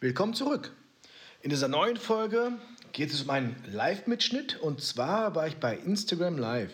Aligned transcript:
Willkommen 0.00 0.32
zurück. 0.32 0.70
In 1.42 1.50
dieser 1.50 1.66
neuen 1.66 1.96
Folge 1.96 2.52
geht 2.92 3.12
es 3.12 3.22
um 3.22 3.30
einen 3.30 3.56
Live-Mitschnitt 3.66 4.56
und 4.60 4.80
zwar 4.80 5.34
war 5.34 5.48
ich 5.48 5.56
bei 5.56 5.76
Instagram 5.76 6.38
Live. 6.38 6.70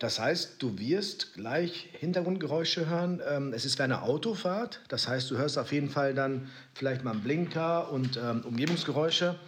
Das 0.00 0.18
heißt, 0.18 0.60
du 0.60 0.76
wirst 0.76 1.34
gleich 1.34 1.90
Hintergrundgeräusche 1.92 2.88
hören. 2.88 3.22
Ähm, 3.24 3.52
es 3.52 3.64
ist 3.64 3.78
wie 3.78 3.84
eine 3.84 4.02
Autofahrt. 4.02 4.80
Das 4.88 5.06
heißt, 5.06 5.30
du 5.30 5.38
hörst 5.38 5.58
auf 5.58 5.70
jeden 5.70 5.90
Fall 5.90 6.12
dann 6.12 6.50
vielleicht 6.74 7.04
mal 7.04 7.12
einen 7.12 7.22
Blinker 7.22 7.92
und 7.92 8.16
ähm, 8.16 8.40
Umgebungsgeräusche, 8.44 9.38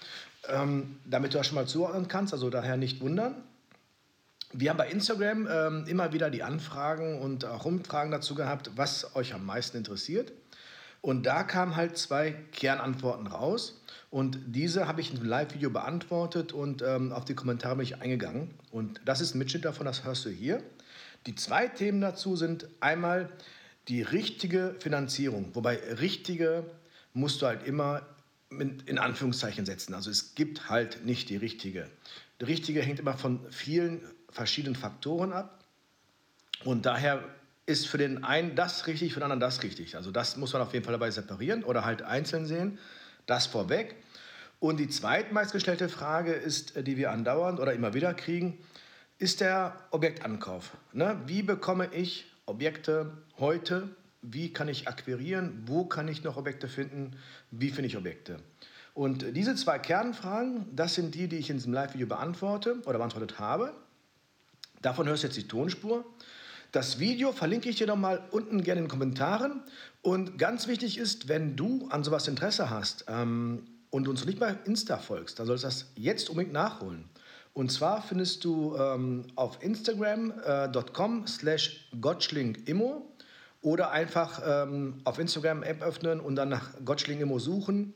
ähm, 0.48 1.00
damit 1.04 1.34
du 1.34 1.38
das 1.38 1.48
schon 1.48 1.56
mal 1.56 1.66
zuordnen 1.66 2.06
kannst. 2.06 2.32
Also 2.32 2.50
daher 2.50 2.76
nicht 2.76 3.00
wundern. 3.00 3.34
Wir 4.52 4.70
haben 4.70 4.76
bei 4.76 4.90
Instagram 4.90 5.86
immer 5.86 6.12
wieder 6.12 6.28
die 6.28 6.42
Anfragen 6.42 7.22
und 7.22 7.46
auch 7.46 7.64
Umfragen 7.64 8.10
dazu 8.10 8.34
gehabt, 8.34 8.70
was 8.76 9.16
euch 9.16 9.32
am 9.32 9.46
meisten 9.46 9.78
interessiert. 9.78 10.30
Und 11.02 11.26
da 11.26 11.42
kamen 11.42 11.76
halt 11.76 11.98
zwei 11.98 12.30
Kernantworten 12.52 13.26
raus. 13.26 13.82
Und 14.10 14.38
diese 14.46 14.86
habe 14.86 15.00
ich 15.00 15.10
in 15.10 15.18
einem 15.18 15.28
Live-Video 15.28 15.68
beantwortet 15.68 16.52
und 16.52 16.80
ähm, 16.82 17.12
auf 17.12 17.24
die 17.24 17.34
Kommentare 17.34 17.76
bin 17.76 17.84
ich 17.84 18.00
eingegangen. 18.00 18.50
Und 18.70 19.00
das 19.04 19.20
ist 19.20 19.34
ein 19.34 19.38
Mitschnitt 19.38 19.64
davon, 19.64 19.84
das 19.84 20.04
hörst 20.04 20.24
du 20.24 20.30
hier. 20.30 20.62
Die 21.26 21.34
zwei 21.34 21.66
Themen 21.66 22.00
dazu 22.00 22.36
sind 22.36 22.68
einmal 22.80 23.30
die 23.88 24.02
richtige 24.02 24.76
Finanzierung. 24.78 25.50
Wobei 25.54 25.76
richtige 26.00 26.64
musst 27.14 27.42
du 27.42 27.46
halt 27.46 27.66
immer 27.66 28.02
in 28.50 28.98
Anführungszeichen 28.98 29.66
setzen. 29.66 29.94
Also 29.94 30.10
es 30.10 30.34
gibt 30.34 30.68
halt 30.68 31.04
nicht 31.04 31.30
die 31.30 31.36
richtige. 31.36 31.88
Die 32.40 32.44
richtige 32.44 32.82
hängt 32.82 33.00
immer 33.00 33.16
von 33.16 33.40
vielen 33.50 34.02
verschiedenen 34.28 34.76
Faktoren 34.76 35.32
ab. 35.32 35.64
Und 36.64 36.86
daher 36.86 37.24
ist 37.72 37.88
für 37.88 37.98
den 37.98 38.22
einen 38.22 38.54
das 38.54 38.86
richtig, 38.86 39.14
für 39.14 39.20
den 39.20 39.24
anderen 39.24 39.40
das 39.40 39.62
richtig. 39.62 39.96
Also 39.96 40.10
das 40.10 40.36
muss 40.36 40.52
man 40.52 40.62
auf 40.62 40.72
jeden 40.74 40.84
Fall 40.84 40.92
dabei 40.92 41.10
separieren 41.10 41.64
oder 41.64 41.84
halt 41.84 42.02
einzeln 42.02 42.46
sehen. 42.46 42.78
Das 43.26 43.46
vorweg. 43.46 43.96
Und 44.60 44.78
die 44.78 44.88
zweitmeistgestellte 44.88 45.88
Frage 45.88 46.32
ist, 46.32 46.76
äh, 46.76 46.84
die 46.84 46.96
wir 46.96 47.10
andauernd 47.10 47.58
oder 47.58 47.72
immer 47.72 47.94
wieder 47.94 48.14
kriegen, 48.14 48.58
ist 49.18 49.40
der 49.40 49.74
Objektankauf. 49.90 50.76
Ne? 50.92 51.18
Wie 51.26 51.42
bekomme 51.42 51.88
ich 51.92 52.26
Objekte 52.46 53.12
heute? 53.38 53.88
Wie 54.20 54.52
kann 54.52 54.68
ich 54.68 54.86
akquirieren? 54.86 55.62
Wo 55.66 55.86
kann 55.86 56.06
ich 56.08 56.22
noch 56.22 56.36
Objekte 56.36 56.68
finden? 56.68 57.16
Wie 57.50 57.70
finde 57.70 57.88
ich 57.88 57.96
Objekte? 57.96 58.38
Und 58.94 59.24
diese 59.34 59.54
zwei 59.56 59.78
Kernfragen, 59.78 60.66
das 60.76 60.94
sind 60.94 61.14
die, 61.14 61.26
die 61.26 61.36
ich 61.36 61.48
in 61.48 61.56
diesem 61.56 61.72
Live-Video 61.72 62.06
beantworte 62.06 62.82
oder 62.84 62.98
beantwortet 62.98 63.38
habe. 63.38 63.72
Davon 64.82 65.08
hörst 65.08 65.22
du 65.22 65.28
jetzt 65.28 65.36
die 65.36 65.48
Tonspur. 65.48 66.04
Das 66.72 66.98
Video 66.98 67.32
verlinke 67.32 67.68
ich 67.68 67.76
dir 67.76 67.86
nochmal 67.86 68.22
unten 68.30 68.62
gerne 68.62 68.80
in 68.80 68.86
den 68.86 68.90
Kommentaren. 68.90 69.62
Und 70.00 70.38
ganz 70.38 70.66
wichtig 70.66 70.96
ist, 70.96 71.28
wenn 71.28 71.54
du 71.54 71.86
an 71.90 72.02
sowas 72.02 72.26
Interesse 72.28 72.70
hast 72.70 73.04
ähm, 73.08 73.64
und 73.90 74.08
uns 74.08 74.24
nicht 74.24 74.40
bei 74.40 74.56
Insta 74.64 74.96
folgst, 74.96 75.38
dann 75.38 75.46
sollst 75.46 75.64
du 75.64 75.68
das 75.68 75.92
jetzt 75.96 76.30
unbedingt 76.30 76.54
nachholen. 76.54 77.04
Und 77.52 77.70
zwar 77.70 78.00
findest 78.00 78.42
du 78.44 78.74
ähm, 78.76 79.26
auf 79.34 79.62
instagram.com 79.62 81.24
äh, 81.24 81.28
slash 81.28 81.90
gottschlingimmo 82.00 83.06
oder 83.60 83.90
einfach 83.90 84.40
ähm, 84.42 85.02
auf 85.04 85.18
Instagram 85.18 85.62
App 85.62 85.82
öffnen 85.82 86.20
und 86.20 86.36
dann 86.36 86.48
nach 86.48 86.70
gottschlingimmo 86.82 87.38
suchen. 87.38 87.92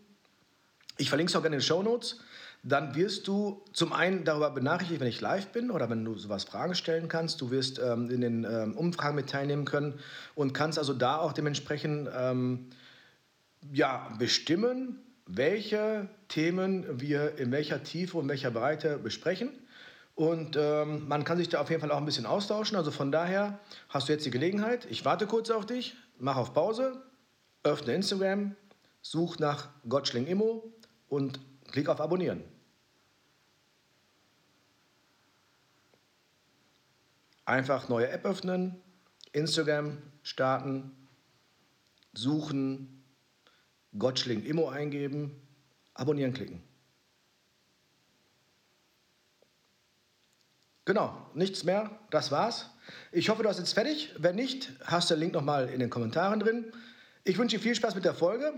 Ich 0.99 1.09
verlinke 1.09 1.31
es 1.31 1.37
auch 1.37 1.41
gerne 1.41 1.57
in 1.57 1.61
den 1.61 1.67
Show 1.67 1.83
Notes 1.83 2.21
dann 2.69 2.97
wirst 2.97 3.29
du 3.29 3.63
zum 3.73 3.93
einen 3.93 4.25
darüber 4.25 4.51
benachrichtigt, 4.51 5.01
wenn 5.01 5.07
ich 5.07 5.21
live 5.21 5.47
bin 5.49 5.71
oder 5.71 5.89
wenn 5.89 6.05
du 6.05 6.17
sowas 6.17 6.43
Fragen 6.43 6.75
stellen 6.75 7.07
kannst. 7.07 7.41
Du 7.41 7.53
wirst 7.53 7.79
ähm, 7.79 8.11
in 8.11 8.21
den 8.21 8.45
ähm, 8.45 8.77
Umfragen 8.77 9.15
mit 9.15 9.31
teilnehmen 9.31 9.65
können 9.65 10.01
und 10.35 10.53
kannst 10.53 10.77
also 10.77 10.93
da 10.93 11.19
auch 11.19 11.33
dementsprechend 11.33 12.09
ähm, 12.13 12.71
ja, 13.73 14.09
bestimmen, 14.19 14.99
welche 15.27 16.09
Themen 16.27 17.01
wir 17.01 17.39
in 17.39 17.53
welcher 17.53 17.85
Tiefe 17.85 18.19
und 18.19 18.29
welcher 18.29 18.51
Breite 18.51 18.99
besprechen. 18.99 19.51
Und 20.17 20.57
ähm, 20.59 21.07
man 21.07 21.23
kann 21.23 21.39
sich 21.39 21.49
da 21.49 21.61
auf 21.61 21.71
jeden 21.71 21.81
Fall 21.81 21.93
auch 21.93 21.99
ein 21.99 22.05
bisschen 22.05 22.27
austauschen. 22.27 22.77
Also 22.77 22.91
von 22.91 23.13
daher 23.13 23.61
hast 23.91 24.09
du 24.09 24.13
jetzt 24.13 24.27
die 24.27 24.31
Gelegenheit. 24.31 24.89
Ich 24.91 25.05
warte 25.05 25.29
kurz 25.29 25.51
auf 25.51 25.67
dich, 25.67 25.95
mach 26.19 26.37
auf 26.37 26.53
Pause, 26.53 27.01
öffne 27.63 27.95
Instagram, 27.95 28.57
such 29.03 29.39
nach 29.39 29.69
Gottschling 29.89 30.27
Immo 30.27 30.73
und 31.09 31.39
klick 31.71 31.89
auf 31.89 32.01
Abonnieren. 32.01 32.56
Einfach 37.47 37.89
neue 37.89 38.11
App 38.11 38.27
öffnen, 38.27 38.83
Instagram 39.33 39.99
starten, 40.23 40.91
suchen, 42.13 43.05
Gottschling 43.97 44.45
Immo 44.45 44.69
eingeben, 44.69 45.41
abonnieren 45.95 46.35
klicken. 46.35 46.63
Genau, 50.85 51.17
nichts 51.35 51.65
mehr, 51.65 51.91
das 52.11 52.31
war's. 52.31 52.71
Ich 53.11 53.29
hoffe, 53.29 53.43
du 53.43 53.49
hast 53.49 53.59
jetzt 53.59 53.75
fertig. 53.75 54.15
Wenn 54.19 54.37
nicht, 54.37 54.73
hast 54.85 55.11
du 55.11 55.15
den 55.15 55.21
Link 55.21 55.33
nochmal 55.33 55.69
in 55.69 55.81
den 55.81 55.91
Kommentaren 55.91 56.41
drin. 56.41 56.73
Ich 57.25 57.39
wünsche 57.39 57.57
dir 57.57 57.63
viel 57.63 57.75
Spaß 57.75 57.97
mit 57.97 58.05
der 58.05 58.15
Folge. 58.15 58.53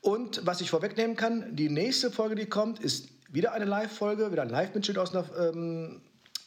Und 0.00 0.46
was 0.46 0.60
ich 0.60 0.70
vorwegnehmen 0.70 1.16
kann, 1.16 1.56
die 1.56 1.68
nächste 1.68 2.12
Folge, 2.12 2.36
die 2.36 2.46
kommt, 2.46 2.78
ist 2.78 3.08
wieder 3.32 3.52
eine 3.52 3.64
Live-Folge, 3.64 4.30
wieder 4.30 4.42
ein 4.42 4.48
Live-Mitschnitt 4.48 4.98
aus 4.98 5.14
einer 5.14 5.26
ähm, 5.36 6.02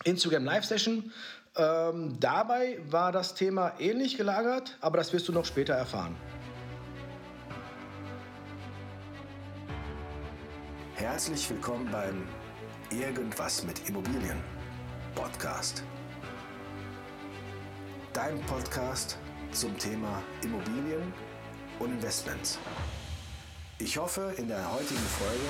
Instagram 0.06 0.46
Live-Session. 0.46 1.12
Ähm, 1.58 2.20
dabei 2.20 2.80
war 2.90 3.14
das 3.14 3.34
Thema 3.34 3.74
ähnlich 3.80 4.18
gelagert, 4.18 4.78
aber 4.82 4.98
das 4.98 5.14
wirst 5.14 5.28
du 5.30 5.32
noch 5.32 5.46
später 5.46 5.74
erfahren. 5.74 6.16
Herzlich 10.96 11.50
willkommen 11.50 11.90
beim 11.92 12.28
Irgendwas 12.90 13.64
mit 13.64 13.88
Immobilien 13.88 14.38
Podcast. 15.14 15.84
Dein 18.12 18.40
Podcast 18.42 19.18
zum 19.52 19.78
Thema 19.78 20.22
Immobilien 20.44 21.14
und 21.80 21.92
Investments. 21.92 22.60
Ich 23.80 23.98
hoffe, 23.98 24.34
in 24.38 24.50
der 24.50 24.72
heutigen 24.74 25.00
Folge 25.00 25.50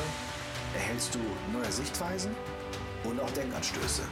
erhältst 0.76 1.16
du 1.16 1.20
neue 1.52 1.72
Sichtweisen 1.72 2.36
und 3.04 3.20
auch 3.20 3.32
Denkanstöße. 3.32 4.04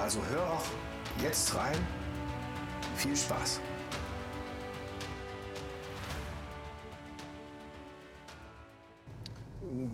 Also 0.00 0.24
hör 0.30 0.50
auch 0.50 0.64
jetzt 1.22 1.54
rein. 1.54 1.76
Viel 2.96 3.14
Spaß! 3.14 3.60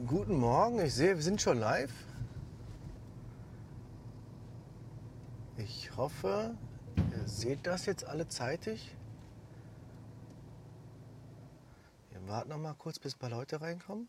Guten 0.07 0.39
Morgen, 0.39 0.79
ich 0.79 0.95
sehe, 0.95 1.17
wir 1.17 1.23
sind 1.23 1.43
schon 1.43 1.59
live. 1.59 1.93
Ich 5.57 5.95
hoffe, 5.97 6.57
ihr 6.97 7.29
seht 7.29 7.67
das 7.67 7.87
jetzt 7.87 8.05
alle 8.05 8.29
zeitig. 8.29 8.97
Wir 12.13 12.29
warten 12.29 12.51
noch 12.51 12.59
mal 12.59 12.75
kurz, 12.75 13.01
bis 13.01 13.17
ein 13.17 13.19
paar 13.19 13.31
Leute 13.31 13.61
reinkommen. 13.61 14.09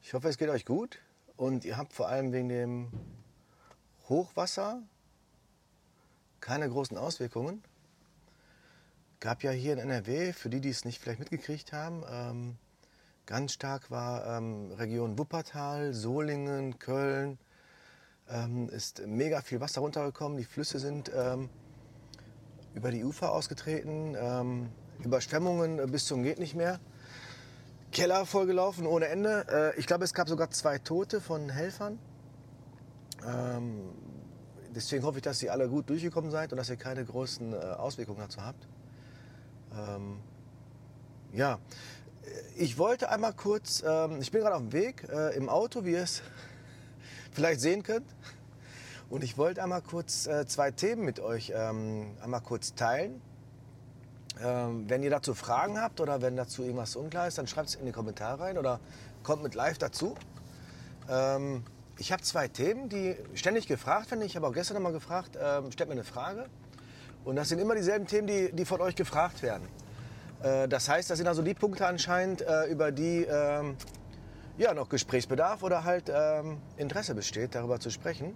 Ich 0.00 0.14
hoffe, 0.14 0.28
es 0.28 0.38
geht 0.38 0.48
euch 0.48 0.64
gut 0.64 0.98
und 1.42 1.64
ihr 1.64 1.76
habt 1.76 1.92
vor 1.92 2.08
allem 2.08 2.32
wegen 2.32 2.48
dem 2.48 2.88
Hochwasser 4.08 4.80
keine 6.38 6.68
großen 6.68 6.96
Auswirkungen. 6.96 7.64
Gab 9.18 9.42
ja 9.42 9.50
hier 9.50 9.72
in 9.72 9.80
NRW, 9.80 10.32
für 10.32 10.50
die, 10.50 10.60
die 10.60 10.68
es 10.68 10.84
nicht 10.84 11.00
vielleicht 11.00 11.18
mitgekriegt 11.18 11.72
haben, 11.72 12.04
ähm, 12.08 12.58
ganz 13.26 13.54
stark 13.54 13.90
war 13.90 14.38
ähm, 14.38 14.70
Region 14.70 15.18
Wuppertal, 15.18 15.92
Solingen, 15.92 16.78
Köln, 16.78 17.40
ähm, 18.28 18.68
ist 18.68 19.04
mega 19.04 19.40
viel 19.40 19.60
Wasser 19.60 19.80
runtergekommen. 19.80 20.38
Die 20.38 20.44
Flüsse 20.44 20.78
sind 20.78 21.10
ähm, 21.12 21.50
über 22.72 22.92
die 22.92 23.02
Ufer 23.02 23.32
ausgetreten, 23.32 24.14
ähm, 24.16 24.68
Überschwemmungen 25.02 25.90
bis 25.90 26.06
zum 26.06 26.22
geht 26.22 26.38
nicht 26.38 26.54
mehr. 26.54 26.78
Keller 27.92 28.26
vollgelaufen 28.26 28.86
ohne 28.86 29.06
Ende. 29.06 29.46
Äh, 29.48 29.78
ich 29.78 29.86
glaube, 29.86 30.04
es 30.04 30.14
gab 30.14 30.28
sogar 30.28 30.50
zwei 30.50 30.78
Tote 30.78 31.20
von 31.20 31.50
Helfern. 31.50 31.98
Ähm, 33.26 33.90
deswegen 34.74 35.04
hoffe 35.04 35.18
ich, 35.18 35.22
dass 35.22 35.42
ihr 35.42 35.52
alle 35.52 35.68
gut 35.68 35.88
durchgekommen 35.90 36.30
seid 36.30 36.52
und 36.52 36.56
dass 36.56 36.70
ihr 36.70 36.76
keine 36.76 37.04
großen 37.04 37.52
äh, 37.52 37.56
Auswirkungen 37.56 38.20
dazu 38.20 38.42
habt. 38.42 38.66
Ähm, 39.76 40.20
ja, 41.32 41.58
ich 42.56 42.78
wollte 42.78 43.10
einmal 43.10 43.32
kurz, 43.32 43.82
ähm, 43.86 44.20
ich 44.20 44.30
bin 44.30 44.40
gerade 44.40 44.56
auf 44.56 44.62
dem 44.62 44.72
Weg 44.72 45.06
äh, 45.08 45.36
im 45.36 45.48
Auto, 45.48 45.84
wie 45.84 45.92
ihr 45.92 46.02
es 46.02 46.22
vielleicht 47.32 47.60
sehen 47.60 47.82
könnt. 47.82 48.06
Und 49.10 49.22
ich 49.22 49.36
wollte 49.36 49.62
einmal 49.62 49.82
kurz 49.82 50.26
äh, 50.26 50.46
zwei 50.46 50.70
Themen 50.70 51.04
mit 51.04 51.20
euch 51.20 51.52
ähm, 51.54 52.16
einmal 52.22 52.40
kurz 52.40 52.74
teilen. 52.74 53.20
Ähm, 54.42 54.88
wenn 54.88 55.02
ihr 55.02 55.10
dazu 55.10 55.34
Fragen 55.34 55.80
habt 55.80 56.00
oder 56.00 56.20
wenn 56.20 56.36
dazu 56.36 56.62
irgendwas 56.62 56.96
unklar 56.96 57.28
ist, 57.28 57.38
dann 57.38 57.46
schreibt 57.46 57.68
es 57.68 57.74
in 57.76 57.86
die 57.86 57.92
Kommentare 57.92 58.40
rein 58.40 58.58
oder 58.58 58.80
kommt 59.22 59.42
mit 59.42 59.54
live 59.54 59.78
dazu. 59.78 60.14
Ähm, 61.08 61.64
ich 61.98 62.10
habe 62.10 62.22
zwei 62.22 62.48
Themen, 62.48 62.88
die 62.88 63.16
ständig 63.34 63.68
gefragt 63.68 64.10
werden. 64.10 64.22
Ich 64.22 64.34
habe 64.34 64.46
auch 64.46 64.52
gestern 64.52 64.74
noch 64.74 64.82
mal 64.82 64.92
gefragt, 64.92 65.38
ähm, 65.40 65.70
stellt 65.70 65.88
mir 65.88 65.94
eine 65.94 66.04
Frage. 66.04 66.46
Und 67.24 67.36
das 67.36 67.48
sind 67.48 67.60
immer 67.60 67.74
dieselben 67.74 68.06
Themen, 68.06 68.26
die, 68.26 68.50
die 68.52 68.64
von 68.64 68.80
euch 68.80 68.96
gefragt 68.96 69.42
werden. 69.42 69.68
Äh, 70.42 70.66
das 70.66 70.88
heißt, 70.88 71.08
das 71.10 71.18
sind 71.18 71.28
also 71.28 71.42
die 71.42 71.54
Punkte 71.54 71.86
anscheinend, 71.86 72.42
äh, 72.42 72.64
über 72.66 72.90
die 72.90 73.24
ähm, 73.24 73.76
ja, 74.58 74.74
noch 74.74 74.88
Gesprächsbedarf 74.88 75.62
oder 75.62 75.84
halt 75.84 76.10
ähm, 76.12 76.58
Interesse 76.76 77.14
besteht, 77.14 77.54
darüber 77.54 77.78
zu 77.78 77.90
sprechen. 77.90 78.34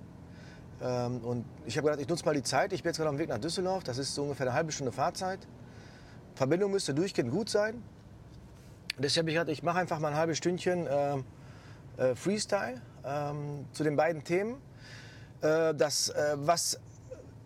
Ähm, 0.83 1.19
und 1.25 1.45
ich 1.65 1.77
habe 1.77 1.87
gedacht, 1.87 2.01
ich 2.01 2.09
nutze 2.09 2.25
mal 2.25 2.35
die 2.35 2.43
Zeit. 2.43 2.73
Ich 2.73 2.83
bin 2.83 2.91
jetzt 2.91 2.99
gerade 2.99 3.09
auf 3.09 3.17
dem 3.17 3.19
Weg 3.19 3.29
nach 3.29 3.39
Düsseldorf. 3.39 3.83
Das 3.83 3.99
ist 3.99 4.15
so 4.15 4.23
ungefähr 4.23 4.47
eine 4.47 4.55
halbe 4.55 4.71
Stunde 4.71 4.93
Fahrzeit. 4.93 5.41
Verbindung 6.37 6.71
müsste 6.71 6.95
durchgehend 6.95 7.33
gut 7.33 7.49
sein. 7.49 7.83
Deshalb 8.99 9.25
habe 9.25 9.31
ich 9.31 9.37
gedacht, 9.37 9.49
ich 9.51 9.63
mache 9.63 9.79
einfach 9.79 9.99
mal 9.99 10.09
ein 10.09 10.17
halbes 10.17 10.39
Stündchen 10.39 10.87
äh, 10.87 11.17
äh, 11.97 12.15
Freestyle 12.15 12.81
ähm, 13.05 13.65
zu 13.73 13.85
den 13.85 13.97
beiden 13.97 14.23
Themen. 14.23 14.61
Äh, 15.41 15.75
das, 15.75 16.11
äh, 16.11 16.35
was 16.37 16.79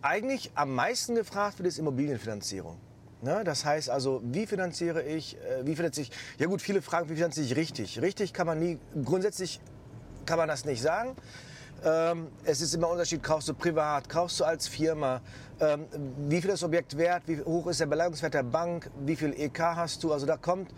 eigentlich 0.01 0.51
am 0.55 0.75
meisten 0.75 1.15
gefragt 1.15 1.59
wird, 1.59 1.67
ist 1.67 1.79
Immobilienfinanzierung. 1.79 2.77
Ne? 3.21 3.43
Das 3.45 3.63
heißt 3.63 3.89
also, 3.89 4.21
wie 4.25 4.45
finanziere 4.45 5.03
ich, 5.03 5.37
äh, 5.37 5.65
wie 5.65 5.75
finanziere 5.75 6.07
ich, 6.07 6.11
ja 6.37 6.47
gut, 6.47 6.61
viele 6.61 6.81
fragen, 6.81 7.09
wie 7.09 7.15
finanziere 7.15 7.45
ich 7.45 7.55
richtig? 7.55 8.01
Richtig 8.01 8.33
kann 8.33 8.47
man 8.47 8.59
nie, 8.59 8.77
grundsätzlich 9.05 9.61
kann 10.25 10.37
man 10.37 10.49
das 10.49 10.65
nicht 10.65 10.81
sagen. 10.81 11.15
Ähm, 11.83 12.27
es 12.43 12.61
ist 12.61 12.75
immer 12.75 12.87
ein 12.87 12.91
Unterschied, 12.93 13.23
kaufst 13.23 13.49
du 13.49 13.55
privat, 13.55 14.07
kaufst 14.07 14.39
du 14.39 14.43
als 14.43 14.67
Firma, 14.67 15.19
ähm, 15.59 15.87
wie 16.29 16.39
viel 16.39 16.51
das 16.51 16.63
Objekt 16.63 16.95
wert, 16.95 17.23
wie 17.25 17.41
hoch 17.41 17.65
ist 17.67 17.79
der 17.79 17.87
Beleihungswert 17.87 18.35
der 18.35 18.43
Bank, 18.43 18.91
wie 19.03 19.15
viel 19.15 19.33
EK 19.33 19.59
hast 19.59 20.03
du, 20.03 20.13
also 20.13 20.27
da 20.27 20.37
kommt 20.37 20.69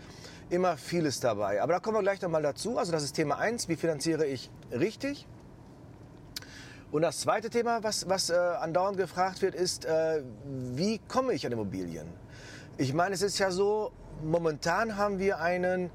immer 0.48 0.78
vieles 0.78 1.20
dabei. 1.20 1.60
Aber 1.60 1.74
da 1.74 1.80
kommen 1.80 1.98
wir 1.98 2.02
gleich 2.02 2.22
nochmal 2.22 2.42
dazu, 2.42 2.78
also 2.78 2.90
das 2.90 3.02
ist 3.02 3.12
Thema 3.12 3.36
1, 3.36 3.68
wie 3.68 3.76
finanziere 3.76 4.24
ich 4.24 4.50
richtig? 4.72 5.26
Und 6.90 7.02
das 7.02 7.20
zweite 7.20 7.50
Thema, 7.50 7.82
was, 7.82 8.08
was 8.08 8.30
äh, 8.30 8.34
andauernd 8.34 8.96
gefragt 8.96 9.42
wird, 9.42 9.54
ist, 9.54 9.84
äh, 9.84 10.22
wie 10.46 11.00
komme 11.06 11.34
ich 11.34 11.44
an 11.44 11.52
Immobilien? 11.52 12.06
Ich 12.78 12.94
meine, 12.94 13.14
es 13.14 13.20
ist 13.20 13.38
ja 13.38 13.50
so, 13.50 13.92
momentan 14.22 14.96
haben 14.96 15.18
wir 15.18 15.38
einen 15.38 15.90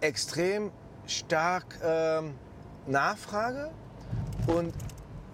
extrem 0.00 0.70
stark 1.06 1.78
äh, 1.82 2.22
Nachfrage 2.86 3.70
und 4.46 4.72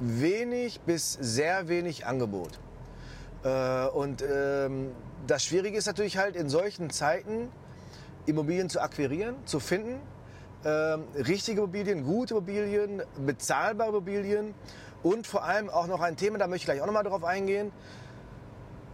wenig 0.00 0.80
bis 0.80 1.12
sehr 1.12 1.68
wenig 1.68 2.06
Angebot. 2.06 2.58
Äh, 3.44 3.86
und 3.86 4.22
ähm, 4.22 4.92
das 5.26 5.44
Schwierige 5.44 5.76
ist 5.76 5.86
natürlich 5.86 6.18
halt 6.18 6.36
in 6.36 6.48
solchen 6.48 6.90
Zeiten 6.90 7.48
Immobilien 8.26 8.68
zu 8.68 8.80
akquirieren, 8.80 9.36
zu 9.44 9.60
finden. 9.60 10.00
Ähm, 10.64 11.04
richtige 11.14 11.60
Immobilien, 11.60 12.04
gute 12.04 12.34
Immobilien, 12.34 13.02
bezahlbare 13.26 13.90
Immobilien 13.90 14.54
und 15.02 15.26
vor 15.26 15.44
allem 15.44 15.68
auch 15.68 15.88
noch 15.88 16.00
ein 16.00 16.16
Thema, 16.16 16.38
da 16.38 16.46
möchte 16.46 16.62
ich 16.62 16.64
gleich 16.66 16.80
auch 16.80 16.86
noch 16.86 16.92
mal 16.92 17.02
drauf 17.02 17.24
eingehen, 17.24 17.72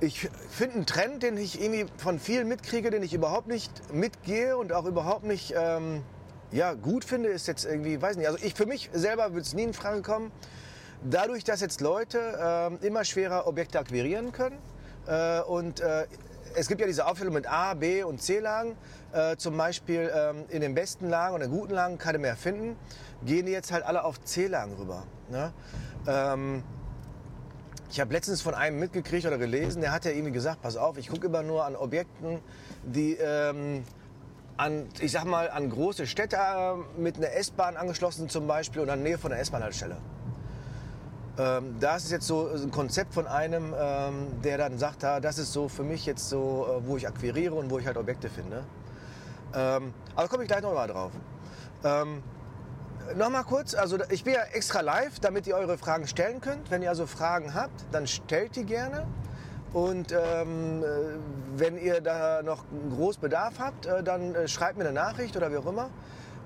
ich 0.00 0.30
finde 0.50 0.76
einen 0.76 0.86
Trend, 0.86 1.22
den 1.24 1.36
ich 1.36 1.60
irgendwie 1.60 1.86
von 1.96 2.20
vielen 2.20 2.46
mitkriege, 2.48 2.90
den 2.90 3.02
ich 3.02 3.14
überhaupt 3.14 3.48
nicht 3.48 3.92
mitgehe 3.92 4.56
und 4.56 4.72
auch 4.72 4.84
überhaupt 4.86 5.24
nicht 5.24 5.54
ähm, 5.56 6.02
ja, 6.50 6.74
gut 6.74 7.04
finde, 7.04 7.28
ist 7.28 7.46
jetzt 7.46 7.64
irgendwie, 7.64 8.00
weiß 8.00 8.16
nicht, 8.16 8.26
also 8.26 8.38
ich 8.42 8.54
für 8.54 8.66
mich 8.66 8.90
selber 8.92 9.30
würde 9.32 9.42
es 9.42 9.54
nie 9.54 9.64
in 9.64 9.74
Frage 9.74 10.02
kommen. 10.02 10.32
Dadurch, 11.02 11.44
dass 11.44 11.60
jetzt 11.60 11.80
Leute 11.80 12.18
äh, 12.82 12.86
immer 12.86 13.04
schwerer 13.04 13.46
Objekte 13.46 13.78
akquirieren 13.78 14.32
können 14.32 14.58
äh, 15.06 15.40
und 15.40 15.80
äh, 15.80 16.06
es 16.54 16.66
gibt 16.66 16.80
ja 16.80 16.86
diese 16.86 17.06
Aufstellung 17.06 17.34
mit 17.34 17.46
A, 17.46 17.74
B 17.74 18.02
und 18.02 18.20
C-Lagen, 18.20 18.76
äh, 19.12 19.36
zum 19.36 19.56
Beispiel 19.56 20.10
ähm, 20.14 20.44
in 20.48 20.60
den 20.60 20.74
besten 20.74 21.08
Lagen 21.08 21.34
und 21.34 21.42
in 21.42 21.50
den 21.50 21.58
guten 21.58 21.74
Lagen 21.74 21.98
keine 21.98 22.18
mehr 22.18 22.36
finden, 22.36 22.76
gehen 23.24 23.46
die 23.46 23.52
jetzt 23.52 23.70
halt 23.70 23.84
alle 23.84 24.02
auf 24.02 24.20
C-Lagen 24.22 24.74
rüber. 24.74 25.04
Ne? 25.28 25.52
Ähm, 26.06 26.62
ich 27.90 28.00
habe 28.00 28.12
letztens 28.12 28.42
von 28.42 28.54
einem 28.54 28.78
mitgekriegt 28.78 29.26
oder 29.26 29.38
gelesen, 29.38 29.80
der 29.80 29.92
hat 29.92 30.04
ja 30.04 30.10
irgendwie 30.10 30.32
gesagt, 30.32 30.60
pass 30.60 30.76
auf, 30.76 30.98
ich 30.98 31.08
gucke 31.08 31.26
immer 31.26 31.42
nur 31.42 31.64
an 31.64 31.76
Objekten, 31.76 32.40
die 32.82 33.14
ähm, 33.14 33.84
an, 34.58 34.86
ich 35.00 35.12
sag 35.12 35.24
mal, 35.24 35.50
an 35.50 35.70
große 35.70 36.06
Städte 36.06 36.36
äh, 36.36 37.00
mit 37.00 37.16
einer 37.16 37.32
S-Bahn 37.32 37.76
angeschlossen 37.76 38.28
zum 38.28 38.46
Beispiel 38.46 38.82
oder 38.82 38.94
in 38.94 39.00
der 39.00 39.10
Nähe 39.10 39.18
von 39.18 39.32
einer 39.32 39.40
S-Bahn-Haltestelle. 39.40 39.96
Ähm, 41.38 41.76
das 41.80 42.04
ist 42.04 42.10
jetzt 42.10 42.26
so 42.26 42.48
ein 42.48 42.70
Konzept 42.70 43.14
von 43.14 43.26
einem, 43.26 43.74
ähm, 43.78 44.42
der 44.42 44.58
dann 44.58 44.76
sagt, 44.76 45.04
ah, 45.04 45.20
das 45.20 45.38
ist 45.38 45.52
so 45.52 45.68
für 45.68 45.84
mich 45.84 46.04
jetzt 46.04 46.28
so, 46.28 46.66
äh, 46.66 46.86
wo 46.86 46.96
ich 46.96 47.06
akquiriere 47.06 47.54
und 47.54 47.70
wo 47.70 47.78
ich 47.78 47.86
halt 47.86 47.96
Objekte 47.96 48.28
finde. 48.28 48.64
Ähm, 49.54 49.94
aber 50.14 50.28
komme 50.28 50.42
ich 50.42 50.48
gleich 50.48 50.62
noch 50.62 50.74
mal 50.74 50.88
drauf. 50.88 51.12
Ähm, 51.84 52.22
Nochmal 53.16 53.44
kurz, 53.44 53.74
also 53.74 53.96
ich 54.10 54.24
bin 54.24 54.34
ja 54.34 54.42
extra 54.52 54.82
live, 54.82 55.18
damit 55.18 55.46
ihr 55.46 55.56
eure 55.56 55.78
Fragen 55.78 56.06
stellen 56.06 56.42
könnt. 56.42 56.70
Wenn 56.70 56.82
ihr 56.82 56.90
also 56.90 57.06
Fragen 57.06 57.54
habt, 57.54 57.86
dann 57.90 58.06
stellt 58.06 58.54
die 58.54 58.64
gerne. 58.64 59.06
Und 59.72 60.12
ähm, 60.12 60.82
äh, 60.82 60.86
wenn 61.56 61.76
ihr 61.76 62.00
da 62.00 62.42
noch 62.42 62.64
einen 62.70 62.90
großen 62.90 63.20
Bedarf 63.20 63.58
habt, 63.58 63.86
äh, 63.86 64.02
dann 64.02 64.34
äh, 64.34 64.48
schreibt 64.48 64.78
mir 64.78 64.84
eine 64.84 64.92
Nachricht 64.92 65.36
oder 65.36 65.52
wie 65.52 65.58
auch 65.58 65.66
immer. 65.66 65.90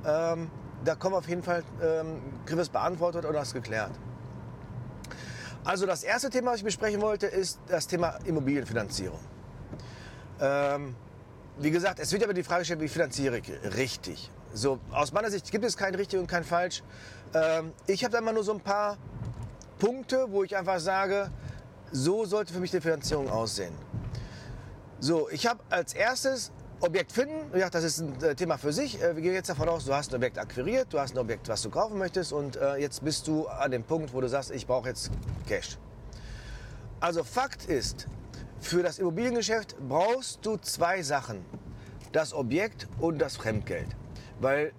Ähm, 0.05 0.51
da 0.85 0.97
kommen 0.97 1.15
auf 1.15 1.29
jeden 1.29 1.43
Fall, 1.43 1.63
ähm, 1.81 2.21
es 2.59 2.69
beantwortet 2.69 3.25
oder 3.25 3.41
es 3.41 3.53
geklärt. 3.53 3.93
Also 5.65 5.87
das 5.87 6.03
erste 6.03 6.29
Thema, 6.29 6.51
was 6.51 6.59
ich 6.59 6.65
besprechen 6.65 7.01
wollte, 7.01 7.27
ist 7.29 7.61
das 7.69 7.87
Thema 7.87 8.19
Immobilienfinanzierung. 8.25 9.21
Ähm, 10.41 10.97
wie 11.59 11.71
gesagt, 11.71 12.01
es 12.01 12.13
wird 12.13 12.25
aber 12.25 12.35
die 12.35 12.43
Frage 12.43 12.63
gestellt, 12.63 12.81
wie 12.81 12.89
finanziere 12.89 13.39
ich 13.39 13.77
richtig? 13.77 14.31
So, 14.53 14.81
aus 14.91 15.13
meiner 15.13 15.31
Sicht 15.31 15.51
gibt 15.53 15.65
es 15.65 15.77
kein 15.77 15.95
richtig 15.95 16.19
und 16.19 16.27
kein 16.27 16.43
falsch. 16.43 16.83
Ähm, 17.33 17.73
ich 17.87 18.03
habe 18.03 18.13
da 18.13 18.19
immer 18.19 18.33
nur 18.33 18.43
so 18.43 18.53
ein 18.53 18.61
paar 18.61 18.99
Punkte, 19.79 20.27
wo 20.31 20.43
ich 20.43 20.57
einfach 20.57 20.81
sage, 20.81 21.31
so 21.93 22.25
sollte 22.25 22.53
für 22.53 22.61
mich 22.61 22.71
die 22.71 22.81
Finanzierung 22.81 23.31
aussehen. 23.31 23.75
So, 24.99 25.29
ich 25.31 25.47
habe 25.47 25.61
als 25.69 25.95
erstes 25.95 26.53
Objekt 26.81 27.13
finden. 27.13 27.57
Ja, 27.57 27.71
das 27.71 27.85
ist 27.85 28.01
ein 28.01 28.21
äh, 28.23 28.35
Thema 28.35 28.57
für 28.57 28.73
sich. 28.73 29.01
Äh, 29.01 29.15
wir 29.15 29.23
gehen 29.23 29.35
jetzt 29.35 29.49
davon 29.49 29.69
aus, 29.69 29.85
du 29.85 29.95
hast 29.95 30.11
ein 30.13 30.17
Objekt 30.17 30.39
akquiriert, 30.39 30.93
du 30.93 30.99
hast 30.99 31.15
ein 31.15 31.19
Objekt, 31.19 31.49
was 31.49 31.63
du 31.63 31.71
kaufen 31.71 31.99
möchtest 31.99 32.33
und 32.33 32.57
äh, 32.57 32.77
jetzt 32.77 33.05
bist 33.05 33.29
du 33.29 33.47
an 33.47 33.71
dem 33.71 33.85
Punkt, 33.85 34.13
wo 34.13 34.21
du 34.21 34.29
sagst, 34.29 34.51
ich 34.51 34.67
brauche 34.67 34.89
jetzt 34.89 35.11
Cash. 35.47 35.79
Also 36.99 37.25
Fakt 37.25 37.67
ist, 37.67 38.07
für 38.61 38.83
das 38.83 38.99
Immobiliengeschäft 38.99 39.77
brauchst 39.89 40.45
du 40.47 40.57
zwei 40.57 41.03
Sachen. 41.03 41.45
Das 42.13 42.33
Objekt 42.33 42.87
und 43.01 43.19
das 43.19 43.37
Fremdgeld. 43.37 43.89
Weil 44.41 44.73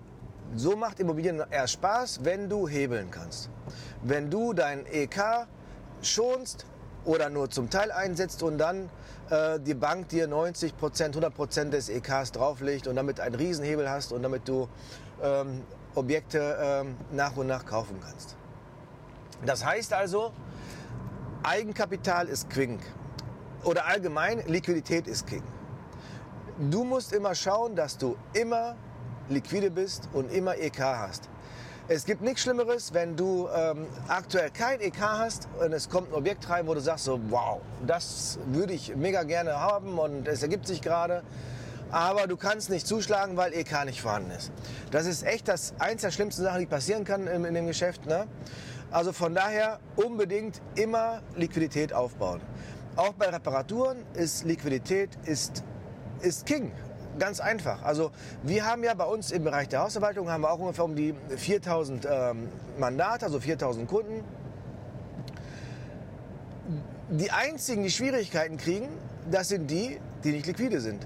so 0.55 0.75
macht 0.75 0.99
Immobilien 0.99 1.41
erst 1.51 1.73
Spaß, 1.73 2.23
wenn 2.23 2.47
du 2.47 2.67
hebeln 2.67 3.11
kannst. 3.11 3.49
Wenn 4.03 4.29
du 4.29 4.53
dein 4.53 4.85
EK 4.85 5.47
schonst 6.01 6.65
oder 7.05 7.29
nur 7.29 7.49
zum 7.49 7.69
Teil 7.69 7.91
einsetzt 7.91 8.43
und 8.43 8.57
dann 8.57 8.89
äh, 9.29 9.59
die 9.59 9.73
Bank 9.73 10.09
dir 10.09 10.27
90 10.27 10.77
Prozent, 10.77 11.15
100 11.15 11.33
Prozent 11.33 11.73
des 11.73 11.89
EKs 11.89 12.31
drauflegt 12.31 12.87
und 12.87 12.95
damit 12.95 13.19
einen 13.19 13.35
Riesenhebel 13.35 13.89
hast 13.89 14.11
und 14.11 14.23
damit 14.23 14.47
du 14.47 14.67
ähm, 15.21 15.63
Objekte 15.95 16.57
ähm, 16.59 16.95
nach 17.11 17.35
und 17.37 17.47
nach 17.47 17.65
kaufen 17.65 17.99
kannst. 18.03 18.35
Das 19.45 19.65
heißt 19.65 19.93
also, 19.93 20.31
Eigenkapital 21.43 22.27
ist 22.27 22.49
King 22.49 22.79
oder 23.63 23.85
allgemein 23.85 24.45
Liquidität 24.47 25.07
ist 25.07 25.27
King. 25.27 25.43
Du 26.71 26.83
musst 26.83 27.13
immer 27.13 27.35
schauen, 27.35 27.75
dass 27.75 27.97
du 27.97 28.15
immer 28.33 28.75
liquide 29.29 29.71
bist 29.71 30.09
und 30.13 30.31
immer 30.31 30.57
EK 30.57 30.79
hast. 30.79 31.29
Es 31.89 32.05
gibt 32.05 32.21
nichts 32.21 32.43
Schlimmeres, 32.43 32.93
wenn 32.93 33.17
du 33.17 33.49
ähm, 33.53 33.87
aktuell 34.07 34.49
kein 34.51 34.79
EK 34.79 35.01
hast 35.01 35.49
und 35.59 35.73
es 35.73 35.89
kommt 35.89 36.11
ein 36.11 36.13
Objekt 36.13 36.49
rein, 36.49 36.65
wo 36.65 36.73
du 36.73 36.79
sagst 36.79 37.03
so, 37.03 37.19
wow, 37.27 37.59
das 37.85 38.39
würde 38.45 38.71
ich 38.71 38.95
mega 38.95 39.23
gerne 39.23 39.59
haben 39.59 39.99
und 39.99 40.25
es 40.29 40.41
ergibt 40.41 40.65
sich 40.65 40.81
gerade. 40.81 41.23
Aber 41.91 42.25
du 42.27 42.37
kannst 42.37 42.69
nicht 42.69 42.87
zuschlagen, 42.87 43.35
weil 43.35 43.53
EK 43.53 43.83
nicht 43.83 44.01
vorhanden 44.01 44.31
ist. 44.31 44.53
Das 44.91 45.05
ist 45.05 45.23
echt 45.23 45.49
das 45.49 45.73
eins 45.77 46.03
der 46.03 46.11
schlimmsten 46.11 46.43
Sachen, 46.43 46.61
die 46.61 46.67
passieren 46.67 47.03
kann 47.03 47.27
in, 47.27 47.43
in 47.43 47.53
dem 47.53 47.67
Geschäft. 47.67 48.05
Ne? 48.05 48.27
Also 48.89 49.11
von 49.11 49.35
daher 49.35 49.81
unbedingt 49.97 50.61
immer 50.75 51.21
Liquidität 51.35 51.91
aufbauen. 51.91 52.39
Auch 52.95 53.13
bei 53.13 53.27
Reparaturen 53.27 53.97
ist 54.13 54.45
Liquidität 54.45 55.09
ist, 55.25 55.65
ist 56.21 56.45
King. 56.45 56.71
Ganz 57.19 57.39
einfach. 57.39 57.83
Also 57.83 58.11
wir 58.41 58.65
haben 58.65 58.83
ja 58.83 58.93
bei 58.93 59.05
uns 59.05 59.31
im 59.31 59.43
Bereich 59.43 59.69
der 59.69 59.81
Hausverwaltung 59.81 60.29
haben 60.29 60.41
wir 60.41 60.51
auch 60.51 60.59
ungefähr 60.59 60.85
um 60.85 60.95
die 60.95 61.13
4000 61.35 62.07
ähm, 62.09 62.49
Mandate, 62.79 63.25
also 63.25 63.39
4000 63.39 63.87
Kunden. 63.87 64.23
Die 67.09 67.29
einzigen, 67.29 67.83
die 67.83 67.91
Schwierigkeiten 67.91 68.57
kriegen, 68.57 68.87
das 69.29 69.49
sind 69.49 69.69
die, 69.69 69.99
die 70.23 70.31
nicht 70.31 70.47
liquide 70.47 70.81
sind. 70.81 71.05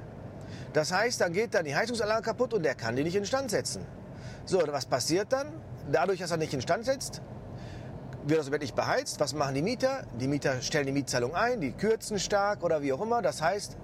Das 0.74 0.94
heißt, 0.94 1.20
dann 1.20 1.34
geht 1.34 1.54
dann 1.54 1.66
die 1.66 1.76
Heizungsanlage 1.76 2.22
kaputt 2.22 2.54
und 2.54 2.64
der 2.64 2.76
kann 2.76 2.96
die 2.96 3.04
nicht 3.04 3.16
instand 3.16 3.52
setzen. 3.52 3.86
So, 4.46 4.62
was 4.68 4.86
passiert 4.86 5.34
dann? 5.34 5.48
Dadurch, 5.92 6.20
dass 6.20 6.32
er 6.32 6.38
nicht 6.38 6.54
instand 6.54 6.86
setzt, 6.86 7.22
wird 8.26 8.40
das 8.40 8.48
Objekt 8.48 8.64
nicht 8.64 8.76
beheizt. 8.76 9.20
Was 9.20 9.34
machen 9.34 9.56
die 9.56 9.62
Mieter? 9.62 10.04
Die 10.20 10.28
Mieter 10.28 10.62
stellen 10.62 10.86
die 10.86 10.92
Mietzahlung 10.92 11.36
ein, 11.36 11.60
die 11.60 11.72
kürzen 11.72 12.20
stark 12.20 12.64
oder 12.64 12.82
wie 12.82 12.94
auch 12.94 13.02
immer. 13.02 13.22
Das 13.22 13.42
heißt, 13.42 13.78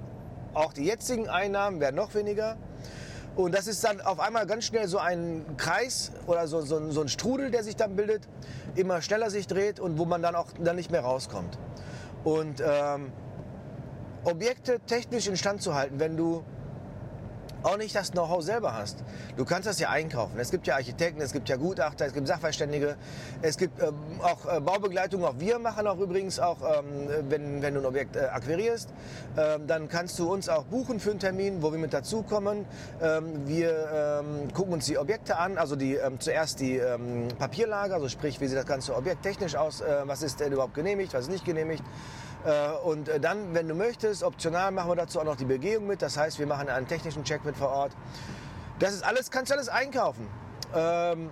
auch 0.54 0.74
die 0.74 0.86
jetzigen 0.86 1.30
Einnahmen 1.30 1.80
werden 1.80 1.96
noch 1.96 2.14
weniger. 2.14 2.58
Und 3.36 3.56
das 3.56 3.68
ist 3.68 3.84
dann 3.84 4.00
auf 4.02 4.20
einmal 4.20 4.46
ganz 4.46 4.66
schnell 4.66 4.88
so 4.88 5.00
ein 5.00 5.44
Kreis 5.58 6.12
oder 6.28 6.48
so, 6.48 6.62
so, 6.62 6.92
so 6.92 7.02
ein 7.02 7.08
Strudel, 7.08 7.50
der 7.50 7.64
sich 7.64 7.76
dann 7.76 7.96
bildet, 7.96 8.28
immer 8.76 9.02
schneller 9.02 9.32
sich 9.32 9.48
dreht 9.48 9.80
und 9.80 9.98
wo 9.98 10.06
man 10.06 10.22
dann 10.22 10.36
auch 10.36 10.48
dann 10.60 10.76
nicht 10.76 10.92
mehr 10.92 11.02
rauskommt. 11.02 11.58
Und 12.24 12.62
ähm, 12.66 13.12
Objekte 14.24 14.80
technisch 14.82 15.28
instand 15.28 15.62
zu 15.62 15.74
halten, 15.74 16.00
wenn 16.00 16.16
du 16.16 16.44
auch 17.64 17.78
nicht 17.78 17.96
das 17.96 18.12
Know-how 18.12 18.42
selber 18.42 18.74
hast. 18.74 19.04
Du 19.38 19.46
kannst 19.46 19.68
das 19.68 19.80
ja 19.80 19.90
einkaufen. 19.90 20.40
Es 20.40 20.52
gibt 20.52 20.68
ja 20.68 20.76
Architekten, 20.76 21.22
es 21.22 21.34
gibt 21.34 21.50
ja 21.50 21.56
Gutachter, 21.56 22.06
es 22.06 22.14
gibt 22.14 22.28
Sachverständige, 22.28 22.96
es 23.42 23.58
gibt 23.58 23.82
ähm, 23.82 23.96
auch 24.22 24.46
äh, 24.46 24.60
Baubegleitung. 24.60 25.24
Auch 25.24 25.36
wir 25.40 25.60
machen 25.60 25.88
auch 25.88 26.00
übrigens 26.00 26.40
auch, 26.40 26.58
ähm, 26.62 27.10
wenn, 27.30 27.62
wenn 27.62 27.74
du 27.74 27.80
ein 27.82 27.86
Objekt 27.86 28.16
äh, 28.16 28.26
akquirierst, 28.26 28.90
ähm, 29.38 29.68
dann 29.68 29.88
kannst 29.88 30.20
du 30.20 30.32
uns 30.32 30.50
auch 30.50 30.66
buchen 30.66 31.00
für 31.00 31.12
einen 31.12 31.20
Termin, 31.20 31.62
wo 31.62 31.72
wir 31.72 31.80
mit 31.80 31.94
dazukommen. 31.94 32.66
Ähm, 33.02 33.48
wir 33.48 34.22
ähm, 34.22 34.54
gucken 34.54 34.74
uns 34.74 34.86
die 34.86 34.98
Objekte 34.98 35.38
an, 35.38 35.58
also 35.58 35.76
die, 35.76 35.96
ähm, 35.96 36.20
zuerst 36.20 36.60
die 36.60 36.82
Papierlage, 37.38 37.94
also 37.94 38.10
sprich, 38.10 38.40
wie 38.42 38.48
sieht 38.48 38.58
das 38.58 38.66
ganze 38.66 38.96
Objekt 38.96 39.24
technisch 39.24 39.56
aus, 39.56 39.82
äh, 39.82 40.02
was 40.06 40.22
ist 40.22 40.40
denn 40.40 40.52
überhaupt 40.52 40.74
genehmigt, 40.74 41.14
was 41.14 41.22
ist 41.22 41.32
nicht 41.32 41.46
genehmigt. 41.46 41.84
Äh, 42.46 42.72
und 42.84 43.10
äh, 43.10 43.20
dann, 43.20 43.54
wenn 43.54 43.68
du 43.68 43.76
möchtest, 43.76 44.24
optional 44.24 44.72
machen 44.72 44.90
wir 44.90 44.96
dazu 44.96 45.20
auch 45.20 45.24
noch 45.24 45.36
die 45.36 45.46
Begehung 45.46 45.88
mit. 45.88 46.02
Das 46.02 46.18
heißt, 46.18 46.40
wir 46.40 46.48
machen 46.48 46.70
einen 46.70 46.88
technischen 46.88 47.24
Check 47.24 47.46
mit 47.46 47.56
vor 47.56 47.70
Ort. 47.70 47.92
Das 48.80 48.94
ist 48.94 49.04
alles, 49.04 49.32
kannst 49.32 49.52
du 49.52 49.56
alles 49.56 49.70
einkaufen. 49.70 50.28
Ähm, 50.76 51.30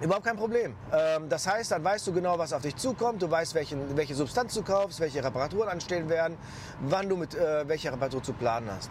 überhaupt 0.00 0.26
kein 0.26 0.36
Problem. 0.36 0.74
Ähm, 0.92 1.28
das 1.28 1.46
heißt, 1.46 1.70
dann 1.70 1.84
weißt 1.84 2.06
du 2.06 2.12
genau, 2.12 2.38
was 2.38 2.52
auf 2.52 2.62
dich 2.62 2.76
zukommt. 2.76 3.22
Du 3.22 3.30
weißt, 3.30 3.54
welchen, 3.54 3.96
welche 3.96 4.14
Substanz 4.14 4.54
du 4.54 4.62
kaufst, 4.62 5.00
welche 5.00 5.22
Reparaturen 5.22 5.68
anstehen 5.68 6.08
werden, 6.08 6.36
wann 6.80 7.08
du 7.08 7.16
mit 7.16 7.34
äh, 7.34 7.68
welcher 7.68 7.92
Reparatur 7.92 8.22
zu 8.22 8.32
planen 8.32 8.68
hast. 8.74 8.90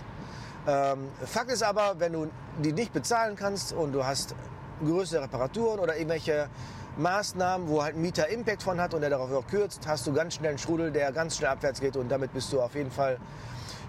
Ähm, 0.68 1.10
Fakt 1.26 1.52
ist 1.52 1.64
aber, 1.64 1.96
wenn 2.00 2.14
du 2.14 2.30
die 2.64 2.74
nicht 2.74 2.94
bezahlen 2.94 3.36
kannst 3.36 3.74
und 3.74 3.94
du 3.94 4.06
hast 4.06 4.36
größere 4.84 5.24
Reparaturen 5.24 5.80
oder 5.80 5.96
irgendwelche 5.96 6.50
Maßnahmen, 6.98 7.68
wo 7.68 7.84
halt 7.84 7.96
Mieter 7.96 8.28
Impact 8.30 8.64
von 8.64 8.82
hat 8.82 8.94
und 8.94 9.02
der 9.02 9.10
darauf 9.10 9.32
auch 9.32 9.48
kürzt, 9.48 9.88
hast 9.88 10.08
du 10.08 10.14
ganz 10.14 10.36
schnell 10.36 10.50
einen 10.50 10.58
Strudel, 10.58 10.92
der 10.92 11.12
ganz 11.12 11.38
schnell 11.38 11.50
abwärts 11.50 11.80
geht 11.80 11.96
und 11.96 12.10
damit 12.10 12.34
bist 12.34 12.52
du 12.52 12.62
auf 12.62 12.76
jeden 12.76 12.92
Fall 12.92 13.18